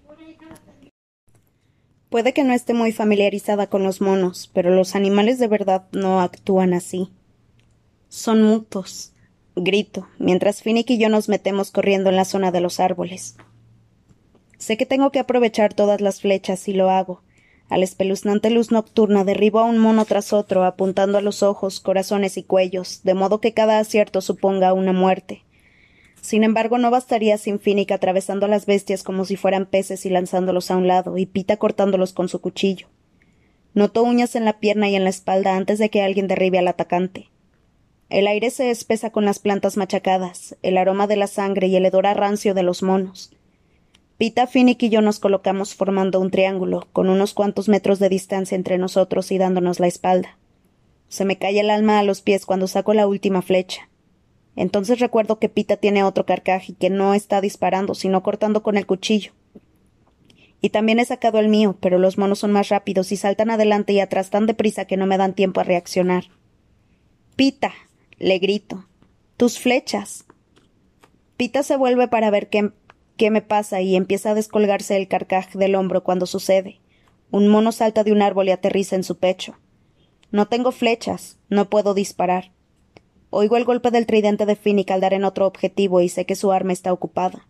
Puede 2.09 2.33
que 2.33 2.43
no 2.43 2.53
esté 2.53 2.73
muy 2.73 2.91
familiarizada 2.91 3.67
con 3.67 3.83
los 3.83 4.01
monos, 4.01 4.49
pero 4.53 4.73
los 4.73 4.95
animales 4.95 5.37
de 5.37 5.47
verdad 5.47 5.87
no 5.91 6.21
actúan 6.21 6.73
así. 6.73 7.11
Son 8.09 8.41
mutos. 8.41 9.13
Grito, 9.55 10.07
mientras 10.17 10.61
Finnick 10.61 10.89
y 10.89 10.97
yo 10.97 11.09
nos 11.09 11.29
metemos 11.29 11.71
corriendo 11.71 12.09
en 12.09 12.15
la 12.15 12.25
zona 12.25 12.51
de 12.51 12.61
los 12.61 12.79
árboles. 12.79 13.37
Sé 14.57 14.77
que 14.77 14.85
tengo 14.85 15.11
que 15.11 15.19
aprovechar 15.19 15.73
todas 15.73 16.01
las 16.01 16.21
flechas 16.21 16.67
y 16.67 16.73
lo 16.73 16.89
hago, 16.89 17.21
a 17.69 17.77
la 17.77 17.83
espeluznante 17.83 18.49
luz 18.49 18.71
nocturna 18.71 19.23
derribo 19.23 19.59
a 19.59 19.65
un 19.65 19.77
mono 19.77 20.05
tras 20.05 20.33
otro, 20.33 20.63
apuntando 20.63 21.17
a 21.17 21.21
los 21.21 21.41
ojos, 21.41 21.79
corazones 21.79 22.37
y 22.37 22.43
cuellos, 22.43 23.01
de 23.03 23.13
modo 23.15 23.41
que 23.41 23.53
cada 23.53 23.79
acierto 23.79 24.21
suponga 24.21 24.73
una 24.73 24.93
muerte. 24.93 25.43
Sin 26.21 26.43
embargo, 26.43 26.77
no 26.77 26.91
bastaría 26.91 27.37
sin 27.37 27.59
Finnick 27.59 27.91
atravesando 27.91 28.45
a 28.45 28.49
las 28.49 28.65
bestias 28.65 29.03
como 29.03 29.25
si 29.25 29.35
fueran 29.35 29.65
peces 29.65 30.05
y 30.05 30.09
lanzándolos 30.09 30.71
a 30.71 30.77
un 30.77 30.87
lado, 30.87 31.17
y 31.17 31.25
Pita 31.25 31.57
cortándolos 31.57 32.13
con 32.13 32.29
su 32.29 32.41
cuchillo. 32.41 32.87
Notó 33.73 34.03
uñas 34.03 34.35
en 34.35 34.45
la 34.45 34.59
pierna 34.59 34.89
y 34.89 34.95
en 34.95 35.03
la 35.03 35.09
espalda 35.09 35.55
antes 35.55 35.79
de 35.79 35.89
que 35.89 36.01
alguien 36.01 36.27
derribe 36.27 36.59
al 36.59 36.67
atacante. 36.67 37.29
El 38.09 38.27
aire 38.27 38.51
se 38.51 38.69
espesa 38.71 39.09
con 39.09 39.25
las 39.25 39.39
plantas 39.39 39.77
machacadas, 39.77 40.55
el 40.61 40.77
aroma 40.77 41.07
de 41.07 41.17
la 41.17 41.27
sangre 41.27 41.67
y 41.67 41.75
el 41.75 41.85
hedor 41.85 42.05
rancio 42.05 42.53
de 42.53 42.63
los 42.63 42.83
monos. 42.83 43.34
Pita, 44.17 44.47
Finnick 44.47 44.81
y 44.83 44.89
yo 44.89 45.01
nos 45.01 45.19
colocamos 45.19 45.75
formando 45.75 46.21
un 46.21 46.31
triángulo, 46.31 46.87
con 46.93 47.09
unos 47.09 47.33
cuantos 47.33 47.67
metros 47.67 47.99
de 47.99 48.07
distancia 48.07 48.55
entre 48.55 48.77
nosotros 48.77 49.29
y 49.31 49.37
dándonos 49.37 49.81
la 49.81 49.87
espalda. 49.87 50.37
Se 51.09 51.25
me 51.25 51.37
cae 51.37 51.59
el 51.59 51.69
alma 51.69 51.99
a 51.99 52.03
los 52.03 52.21
pies 52.21 52.45
cuando 52.45 52.67
saco 52.67 52.93
la 52.93 53.07
última 53.07 53.41
flecha. 53.41 53.89
Entonces 54.55 54.99
recuerdo 54.99 55.37
que 55.37 55.49
Pita 55.49 55.75
tiene 55.75 56.03
otro 56.03 56.25
carcaje 56.25 56.71
y 56.71 56.75
que 56.75 56.89
no 56.89 57.13
está 57.13 57.41
disparando, 57.41 57.93
sino 57.93 58.23
cortando 58.23 58.63
con 58.63 58.77
el 58.77 58.85
cuchillo. 58.85 59.33
Y 60.61 60.69
también 60.69 60.99
he 60.99 61.05
sacado 61.05 61.39
el 61.39 61.49
mío, 61.49 61.75
pero 61.81 61.99
los 61.99 62.17
monos 62.17 62.39
son 62.39 62.53
más 62.53 62.69
rápidos 62.69 63.11
y 63.11 63.17
saltan 63.17 63.51
adelante 63.51 63.91
y 63.91 63.99
atrás 63.99 64.29
tan 64.29 64.45
deprisa 64.45 64.85
que 64.85 64.95
no 64.95 65.07
me 65.07 65.17
dan 65.17 65.33
tiempo 65.33 65.59
a 65.59 65.65
reaccionar. 65.65 66.25
Pita, 67.35 67.73
le 68.17 68.39
grito. 68.39 68.85
Tus 69.35 69.59
flechas. 69.59 70.23
Pita 71.35 71.63
se 71.63 71.75
vuelve 71.75 72.07
para 72.07 72.31
ver 72.31 72.47
qué, 72.47 72.71
qué 73.15 73.31
me 73.31 73.41
pasa 73.41 73.81
y 73.81 73.95
empieza 73.95 74.31
a 74.31 74.35
descolgarse 74.35 74.95
el 74.95 75.07
carcaj 75.07 75.53
del 75.53 75.75
hombro 75.75 76.03
cuando 76.03 76.25
sucede. 76.25 76.79
Un 77.31 77.47
mono 77.47 77.71
salta 77.71 78.03
de 78.03 78.11
un 78.11 78.21
árbol 78.21 78.47
y 78.47 78.51
aterriza 78.51 78.95
en 78.95 79.03
su 79.03 79.17
pecho. 79.17 79.55
No 80.31 80.47
tengo 80.47 80.71
flechas, 80.71 81.37
no 81.49 81.69
puedo 81.69 81.93
disparar. 81.93 82.51
Oigo 83.29 83.57
el 83.57 83.65
golpe 83.65 83.91
del 83.91 84.05
tridente 84.05 84.45
de 84.45 84.55
Finnick 84.55 84.91
al 84.91 85.01
dar 85.01 85.13
en 85.13 85.23
otro 85.23 85.47
objetivo 85.47 86.01
y 86.01 86.09
sé 86.09 86.25
que 86.25 86.35
su 86.35 86.51
arma 86.51 86.73
está 86.73 86.93
ocupada. 86.93 87.47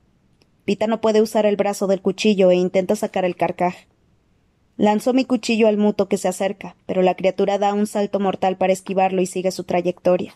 Pita 0.65 0.87
no 0.87 1.01
puede 1.01 1.21
usar 1.21 1.45
el 1.45 1.57
brazo 1.57 1.87
del 1.87 2.01
cuchillo 2.01 2.49
e 2.51 2.55
intenta 2.55 2.95
sacar 2.95 3.25
el 3.25 3.35
carcaj. 3.35 3.75
Lanzo 4.77 5.13
mi 5.13 5.25
cuchillo 5.25 5.67
al 5.67 5.77
muto 5.77 6.07
que 6.07 6.17
se 6.17 6.27
acerca, 6.27 6.75
pero 6.85 7.01
la 7.01 7.15
criatura 7.15 7.57
da 7.57 7.73
un 7.73 7.87
salto 7.87 8.19
mortal 8.19 8.57
para 8.57 8.73
esquivarlo 8.73 9.21
y 9.21 9.25
sigue 9.25 9.51
su 9.51 9.63
trayectoria. 9.63 10.33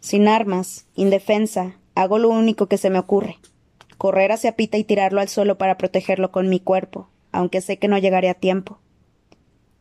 Sin 0.00 0.26
armas, 0.26 0.86
indefensa, 0.94 1.76
hago 1.94 2.18
lo 2.18 2.30
único 2.30 2.66
que 2.66 2.78
se 2.78 2.90
me 2.90 2.98
ocurre 2.98 3.36
correr 4.02 4.32
hacia 4.32 4.56
Pita 4.56 4.78
y 4.78 4.82
tirarlo 4.82 5.20
al 5.20 5.28
suelo 5.28 5.58
para 5.58 5.78
protegerlo 5.78 6.32
con 6.32 6.48
mi 6.48 6.58
cuerpo, 6.58 7.08
aunque 7.30 7.60
sé 7.60 7.78
que 7.78 7.86
no 7.86 7.98
llegaré 7.98 8.30
a 8.30 8.34
tiempo. 8.34 8.80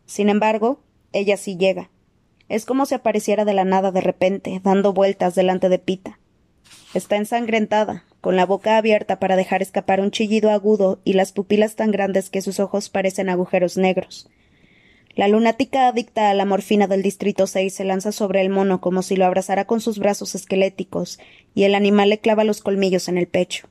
Sin 0.06 0.30
embargo, 0.30 0.80
ella 1.12 1.38
sí 1.38 1.58
llega. 1.58 1.90
Es 2.48 2.66
como 2.66 2.86
si 2.86 2.94
apareciera 2.94 3.46
de 3.46 3.56
la 3.56 3.64
nada 3.64 3.92
de 3.92 4.02
repente, 4.02 4.62
dando 4.64 4.94
vueltas 4.94 5.34
delante 5.34 5.70
de 5.70 5.80
Pita. 5.80 6.20
Está 6.94 7.16
ensangrentada, 7.16 8.06
con 8.22 8.36
la 8.36 8.46
boca 8.46 8.78
abierta 8.78 9.18
para 9.18 9.36
dejar 9.36 9.64
escapar 9.64 10.00
un 10.00 10.12
chillido 10.12 10.52
agudo 10.52 11.00
y 11.04 11.14
las 11.14 11.32
pupilas 11.32 11.76
tan 11.76 11.90
grandes 11.90 12.30
que 12.30 12.42
sus 12.42 12.60
ojos 12.60 12.90
parecen 12.90 13.28
agujeros 13.28 13.76
negros. 13.76 14.30
La 15.16 15.28
lunática 15.28 15.88
adicta 15.88 16.30
a 16.30 16.36
la 16.36 16.46
morfina 16.46 16.86
del 16.86 17.02
Distrito 17.02 17.48
6 17.48 17.74
se 17.74 17.86
lanza 17.86 18.12
sobre 18.12 18.42
el 18.42 18.52
mono 18.52 18.82
como 18.82 19.02
si 19.02 19.16
lo 19.16 19.26
abrazara 19.26 19.66
con 19.66 19.82
sus 19.82 19.98
brazos 19.98 20.36
esqueléticos, 20.36 21.18
y 21.56 21.64
el 21.64 21.74
animal 21.74 22.10
le 22.10 22.20
clava 22.20 22.44
los 22.44 22.62
colmillos 22.62 23.08
en 23.08 23.18
el 23.18 23.26
pecho. 23.26 23.71